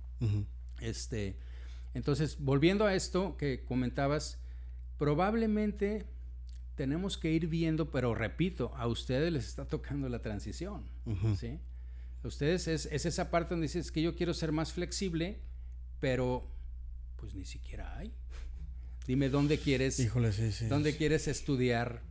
[0.80, 1.36] Este,
[1.94, 4.38] entonces, volviendo a esto que comentabas,
[4.98, 6.06] probablemente
[6.74, 10.84] tenemos que ir viendo, pero repito, a ustedes les está tocando la transición,
[11.38, 11.60] ¿sí?
[12.22, 15.40] A ustedes es, es, esa parte donde dices que yo quiero ser más flexible,
[16.00, 16.50] pero
[17.16, 18.12] pues ni siquiera hay.
[19.06, 20.10] Dime dónde quieres,
[20.68, 22.02] dónde quieres estudiar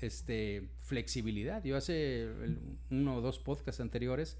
[0.00, 1.62] este flexibilidad.
[1.62, 2.28] Yo hace
[2.90, 4.36] uno o dos podcasts anteriores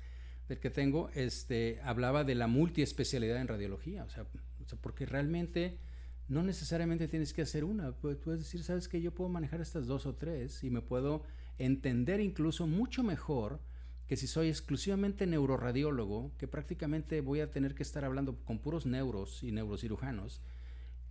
[0.48, 4.26] del que tengo, este, hablaba de la multiespecialidad en radiología, o sea,
[4.60, 5.78] o sea porque realmente
[6.26, 7.92] no necesariamente tienes que hacer una.
[7.92, 11.22] Puedes decir, sabes que yo puedo manejar estas dos o tres y me puedo
[11.58, 13.60] entender incluso mucho mejor
[14.08, 18.86] que si soy exclusivamente neuroradiólogo, que prácticamente voy a tener que estar hablando con puros
[18.86, 20.40] neuros y neurocirujanos,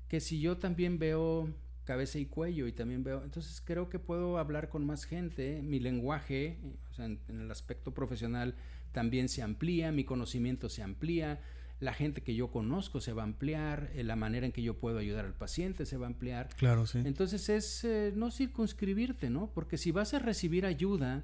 [0.07, 1.49] que si yo también veo
[1.83, 5.79] cabeza y cuello y también veo, entonces creo que puedo hablar con más gente, mi
[5.79, 6.57] lenguaje,
[6.89, 8.55] o sea, en el aspecto profesional
[8.91, 11.39] también se amplía, mi conocimiento se amplía,
[11.79, 14.79] la gente que yo conozco se va a ampliar, eh, la manera en que yo
[14.79, 16.49] puedo ayudar al paciente se va a ampliar.
[16.57, 16.99] Claro, sí.
[17.05, 19.51] Entonces es eh, no circunscribirte, ¿no?
[19.53, 21.23] Porque si vas a recibir ayuda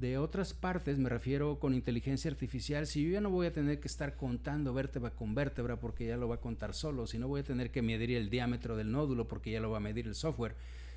[0.00, 3.80] de otras partes, me refiero con inteligencia artificial, si yo ya no voy a tener
[3.80, 7.28] que estar contando vértebra con vértebra porque ya lo va a contar solo, si no
[7.28, 10.06] voy a tener que medir el diámetro del nódulo porque ya lo va a medir
[10.06, 10.54] el software,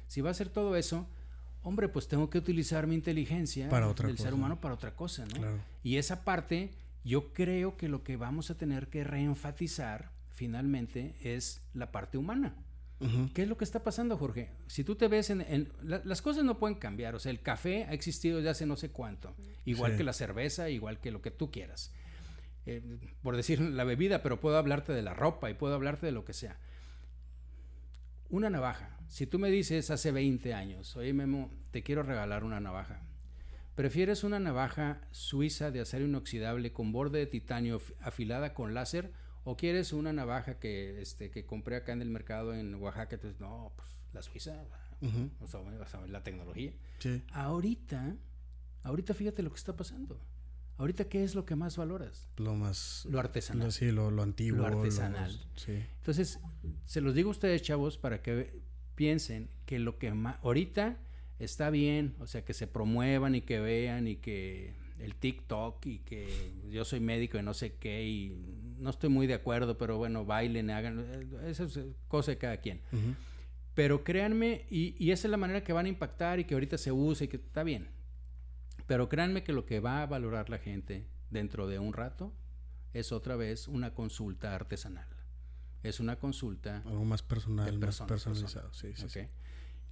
[0.08, 1.08] si va a hacer todo eso,
[1.64, 5.39] hombre, pues tengo que utilizar mi inteligencia del ser humano para otra cosa, ¿no?
[5.39, 5.60] Claro.
[5.84, 6.72] Y esa parte
[7.04, 12.56] yo creo que lo que vamos a tener que reenfatizar finalmente es la parte humana.
[13.34, 14.52] ¿Qué es lo que está pasando, Jorge?
[14.68, 15.72] Si tú te ves en...
[15.82, 17.15] las cosas no pueden cambiar.
[17.15, 19.36] O sea, el café ha existido desde hace no sé cuánto.
[19.65, 21.94] Igual que la cerveza, igual que lo que tú quieras.
[22.65, 22.82] Eh,
[23.23, 26.26] por decir la bebida, pero puedo hablarte de la ropa y puedo hablarte de lo
[26.26, 26.60] que sea.
[28.30, 28.98] Una navaja.
[29.07, 33.02] Si tú me dices hace 20 años, oye Memo, te quiero regalar una navaja.
[33.76, 39.11] ¿Prefieres una navaja suiza de acero inoxidable con borde de titanio afilada con láser
[39.43, 43.15] o quieres una navaja que, este, que compré acá en el mercado en Oaxaca?
[43.15, 44.63] Entonces, no, pues la suiza,
[45.39, 45.61] o sea,
[46.07, 46.73] la tecnología.
[47.31, 48.15] Ahorita,
[48.84, 50.19] ahorita fíjate lo que está pasando.
[50.77, 52.27] Ahorita, ¿qué es lo que más valoras?
[52.38, 53.05] Lo más...
[53.09, 53.68] Lo artesanal.
[53.68, 54.68] Lo, sí, lo, antiguo.
[54.68, 55.39] Lo artesanal.
[55.55, 55.84] sí.
[55.97, 56.39] Entonces,
[56.85, 58.61] se los digo a ustedes, chavos, para que
[58.95, 60.38] piensen que lo que más...
[60.43, 60.97] Ahorita
[61.38, 64.73] está bien, o sea, que se promuevan y que vean y que
[65.03, 69.28] el TikTok y que yo soy médico y no sé qué y no estoy muy
[69.28, 72.82] de acuerdo, pero bueno, bailen, hagan, eso es cosa de cada quien.
[73.73, 76.78] Pero créanme, y, y, esa es la manera que van a impactar y que ahorita
[76.78, 77.90] se usa y que está bien.
[78.86, 82.34] Pero créanme que lo que va a valorar la gente dentro de un rato
[82.94, 85.07] es otra vez una consulta artesanal.
[85.84, 86.84] es una consulta.
[86.86, 88.73] Algo más personal, más personalizado.
[88.73, 89.22] Sí, sí,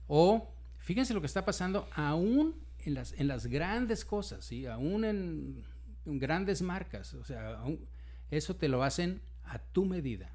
[0.08, 4.66] O fíjense lo que está pasando aún en las, en las grandes cosas, ¿sí?
[4.66, 5.64] aún en,
[6.06, 7.14] grandes marcas.
[7.14, 7.64] O sea,
[8.32, 10.32] eso te lo hacen a tu medida.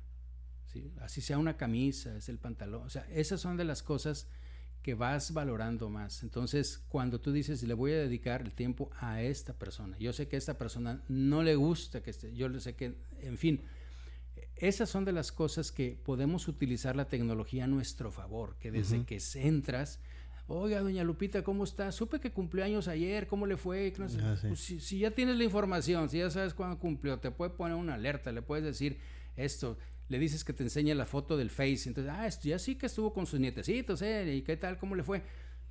[0.73, 0.93] ¿sí?
[1.01, 2.83] Así sea una camisa, es el pantalón.
[2.83, 4.29] O sea, esas son de las cosas
[4.85, 6.23] que vas valorando más.
[6.23, 10.29] Entonces, cuando tú dices, le voy a dedicar el tiempo a esta persona, yo sé
[10.29, 13.63] que a esta persona no le gusta que esté, yo sé que, en fin,
[14.57, 19.05] esas son de las cosas que podemos utilizar la tecnología a nuestro favor, que desde
[19.05, 20.01] que entras,
[20.47, 21.91] oiga, doña Lupita, ¿cómo está?
[21.93, 23.93] Supe que cumplió años ayer, ¿cómo le fue?
[23.99, 27.77] Ah, pues, si, ya tienes la información, si ya sabes cuándo cumplió, te puede poner
[27.77, 28.99] una alerta, le puedes decir
[29.37, 32.87] esto, le dices que te enseñe la foto del Face, entonces, ah, ya sí que
[32.87, 34.35] estuvo con sus nietecitos, ¿eh?
[34.35, 34.79] ¿Y qué tal?
[34.79, 35.23] ¿Cómo le fue?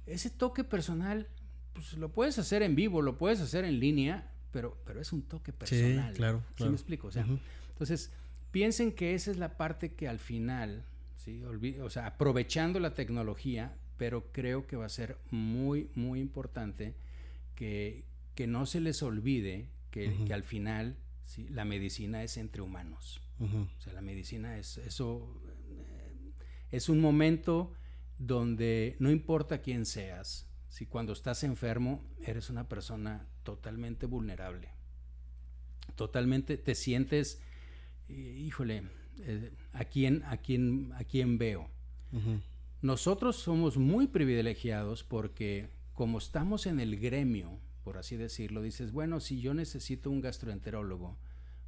[0.05, 1.27] Ese toque personal,
[1.73, 5.21] pues lo puedes hacer en vivo, lo puedes hacer en línea, pero, pero es un
[5.23, 6.13] toque personal.
[6.13, 6.43] Sí, claro.
[6.57, 7.07] ¿Sí me explico?
[7.07, 7.25] O sea,
[7.69, 8.11] entonces,
[8.51, 10.83] piensen que esa es la parte que al final,
[11.15, 11.43] ¿sí?
[11.81, 16.95] o sea, aprovechando la tecnología, pero creo que va a ser muy, muy importante
[17.55, 18.05] que,
[18.35, 21.47] que no se les olvide que, que al final ¿sí?
[21.49, 23.21] la medicina es entre humanos.
[23.39, 26.31] O sea, la medicina es eso, eh,
[26.71, 27.73] es un momento
[28.17, 34.69] donde no importa quién seas, si cuando estás enfermo eres una persona totalmente vulnerable,
[35.95, 37.41] totalmente te sientes,
[38.07, 38.83] híjole,
[39.19, 41.69] eh, ¿a, quién, a, quién, ¿a quién veo?
[42.83, 49.21] Nosotros somos muy privilegiados porque como estamos en el gremio, por así decirlo, dices, bueno,
[49.21, 51.17] si yo necesito un gastroenterólogo,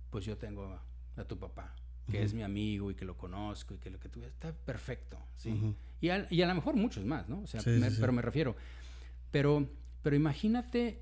[0.09, 0.77] pues yo tengo
[1.15, 1.73] a tu papá,
[2.11, 5.17] que es mi amigo y que lo conozco y que lo que tú está perfecto,
[5.37, 5.57] ¿sí?
[6.01, 7.43] y, a, y, a, lo mejor muchos más, ¿no?
[7.43, 8.57] O sea, pero me refiero.
[9.31, 9.69] Pero,
[10.03, 11.01] pero imagínate,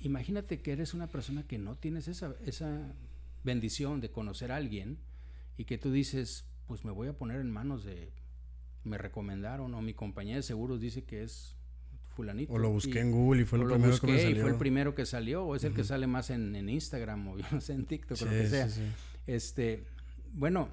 [0.00, 2.92] imagínate que eres una persona que no tienes esa, esa
[3.44, 4.98] bendición de conocer a alguien
[5.56, 8.10] y que tú dices, pues me voy a poner en manos de,
[8.84, 11.56] me recomendaron o mi compañía de seguros dice que es
[12.14, 12.52] fulanito.
[12.52, 14.30] O lo busqué en Google y fue el primero que salió.
[14.30, 17.28] y fue el primero que salió, o es el que sale más en, en, Instagram
[17.28, 18.68] o yo no sé, en TikTok o lo que sea.
[19.26, 19.84] Este,
[20.32, 20.68] bueno,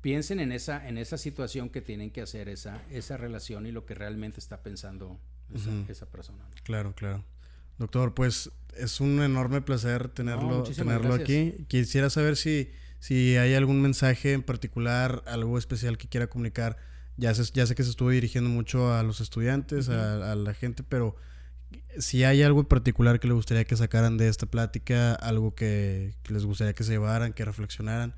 [0.00, 3.86] piensen en esa, en esa situación que tienen que hacer esa, esa relación y lo
[3.86, 5.18] que realmente está pensando
[5.88, 6.44] esa, persona.
[6.62, 7.24] Claro, claro.
[7.78, 11.66] Doctor, pues es un enorme placer tenerlo, tenerlo aquí.
[11.68, 16.76] Quisiera saber si, si hay algún mensaje en particular, algo especial que quiera comunicar.
[17.16, 20.82] Ya sé, ya sé que se estuvo dirigiendo mucho a los estudiantes, a, la gente,
[20.82, 21.16] pero
[21.98, 26.14] si hay algo en particular que le gustaría que sacaran de esta plática, algo que,
[26.28, 28.14] les gustaría que se llevaran, que reflexionaran,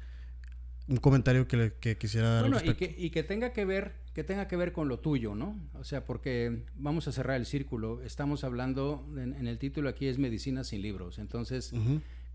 [0.88, 2.50] un comentario que, que quisiera dar.
[2.50, 5.34] Bueno, y que, y que, tenga que ver, que tenga que ver con lo tuyo,
[5.34, 5.60] ¿no?
[5.74, 8.02] O sea, porque vamos a cerrar el círculo.
[8.02, 11.18] Estamos hablando, en, el título aquí es Medicina sin libros.
[11.18, 11.72] Entonces,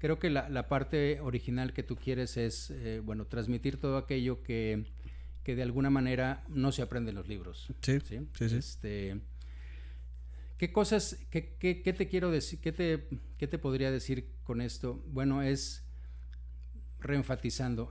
[0.04, 4.84] creo que la, parte original que tú quieres es, eh, bueno, transmitir todo aquello que,
[5.46, 7.72] que de alguna manera no se aprende en los libros.
[7.80, 8.56] Sí, sí, sí.
[8.58, 9.22] Este,
[10.58, 13.08] ¿Qué cosas, qué, qué, qué, te quiero decir, qué te,
[13.38, 15.02] qué te podría decir con esto?
[15.08, 15.86] Bueno, es
[17.00, 17.90] reenfatizando,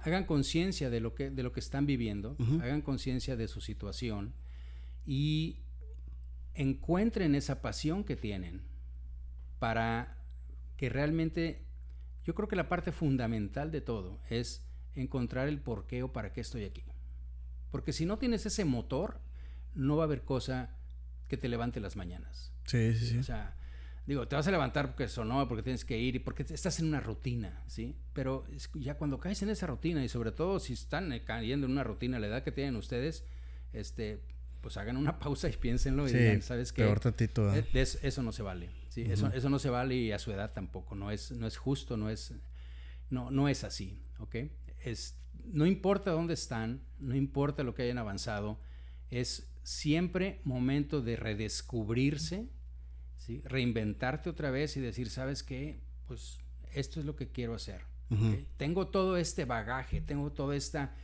[0.00, 4.34] hagan conciencia de, lo que, de lo que están viviendo, hagan conciencia de su situación
[5.06, 5.60] y
[6.52, 8.60] encuentren esa pasión que tienen
[9.58, 10.18] para
[10.84, 11.64] que realmente,
[12.24, 16.34] yo creo que la parte fundamental de todo es encontrar el por qué o para
[16.34, 16.84] qué estoy aquí.
[17.70, 19.18] Porque si no tienes ese motor,
[19.74, 20.76] no va a haber cosa
[21.26, 22.52] que te levante las mañanas.
[22.66, 23.16] Sí, sí, sí.
[23.16, 23.56] O sea,
[24.06, 26.88] digo, te vas a levantar porque sonó, porque tienes que ir y porque estás en
[26.88, 27.96] una rutina, ¿sí?
[28.12, 28.44] Pero
[28.74, 32.18] ya cuando caes en esa rutina y sobre todo si están cayendo en una rutina
[32.18, 33.24] a la edad que tienen ustedes,
[33.72, 34.20] este,
[34.60, 36.84] pues hagan una pausa y piénsenlo y digan, ¿sabes qué?
[37.00, 37.54] Tantito.
[37.54, 37.64] ¿eh?
[37.72, 39.02] eso no se vale, ¿sí?
[39.10, 41.96] eso, eso no se vale y a su edad tampoco, no es, no es justo,
[41.96, 42.32] no es,
[43.10, 44.36] no, no es así, ¿ok?
[44.84, 48.60] Es, no importa dónde están, no importa lo que hayan avanzado,
[49.10, 52.48] es siempre momento de redescubrirse,
[53.16, 53.42] ¿sí?
[53.44, 55.80] reinventarte otra vez y decir, ¿sabes qué?
[56.06, 56.38] Pues
[56.72, 57.82] esto es lo que quiero hacer.
[58.58, 60.94] Tengo todo este bagaje, tengo toda esta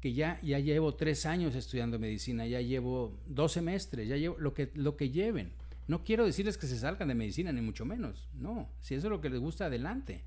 [0.00, 4.54] que ya, ya llevo tres años estudiando medicina, ya llevo dos semestres, ya llevo lo
[4.54, 5.52] que, lo que lleven.
[5.86, 8.28] No quiero decirles que se salgan de medicina, ni mucho menos.
[8.34, 10.24] No, si eso es lo que les gusta, adelante.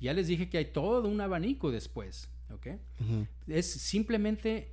[0.00, 2.28] Ya les dije que hay todo un abanico después.
[2.50, 2.66] ¿ok?
[3.46, 4.72] Es simplemente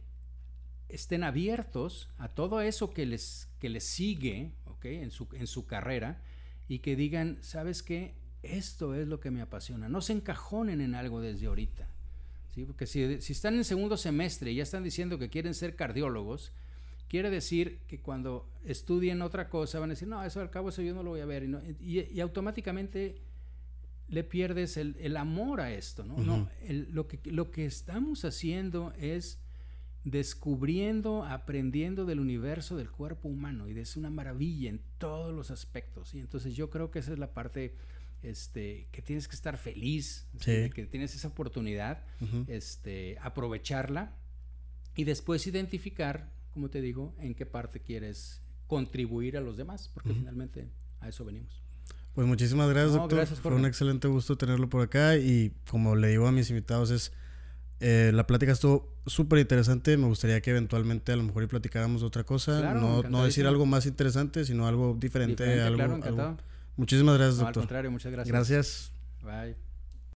[0.89, 4.97] estén abiertos a todo eso que les, que les sigue ¿okay?
[4.97, 6.21] en, su, en su carrera
[6.67, 8.15] y que digan, ¿sabes qué?
[8.41, 9.87] Esto es lo que me apasiona.
[9.87, 11.87] No se encajonen en algo desde ahorita.
[12.53, 12.65] ¿sí?
[12.65, 16.51] Porque si, si están en segundo semestre y ya están diciendo que quieren ser cardiólogos,
[17.13, 20.81] quiere decir que cuando estudien otra cosa van a decir, no, eso al cabo eso
[20.81, 21.43] yo no lo voy a ver.
[21.79, 23.21] Y, y, automáticamente
[24.07, 26.17] le pierdes el, amor a esto, ¿no?
[26.17, 26.49] no
[26.89, 29.39] lo, que, lo que estamos haciendo es
[30.03, 36.15] descubriendo, aprendiendo del universo del cuerpo humano y es una maravilla en todos los aspectos.
[36.15, 37.75] Y entonces yo creo que esa es la parte
[38.23, 42.03] este, que tienes que estar feliz, que tienes esa oportunidad,
[42.47, 44.15] este, aprovecharla
[44.95, 50.13] y después identificar, como te digo, en qué parte quieres contribuir a los demás, porque
[50.13, 50.69] finalmente
[50.99, 51.61] a eso venimos.
[52.13, 53.25] Pues muchísimas gracias, doctor.
[53.25, 57.11] Fue un excelente gusto tenerlo por acá y como le digo a mis invitados es
[57.79, 59.97] eh, la plática estuvo súper interesante.
[59.97, 62.73] Me gustaría que eventualmente a lo mejor y platicáramos de otra cosa.
[62.73, 65.61] no, no, decir algo más interesante, sino algo diferente.
[65.61, 66.37] algo,
[66.77, 67.57] Muchísimas gracias, doctor.
[67.57, 68.31] Al contrario, muchas gracias.
[68.31, 68.91] Gracias.
[69.21, 69.72] Bye.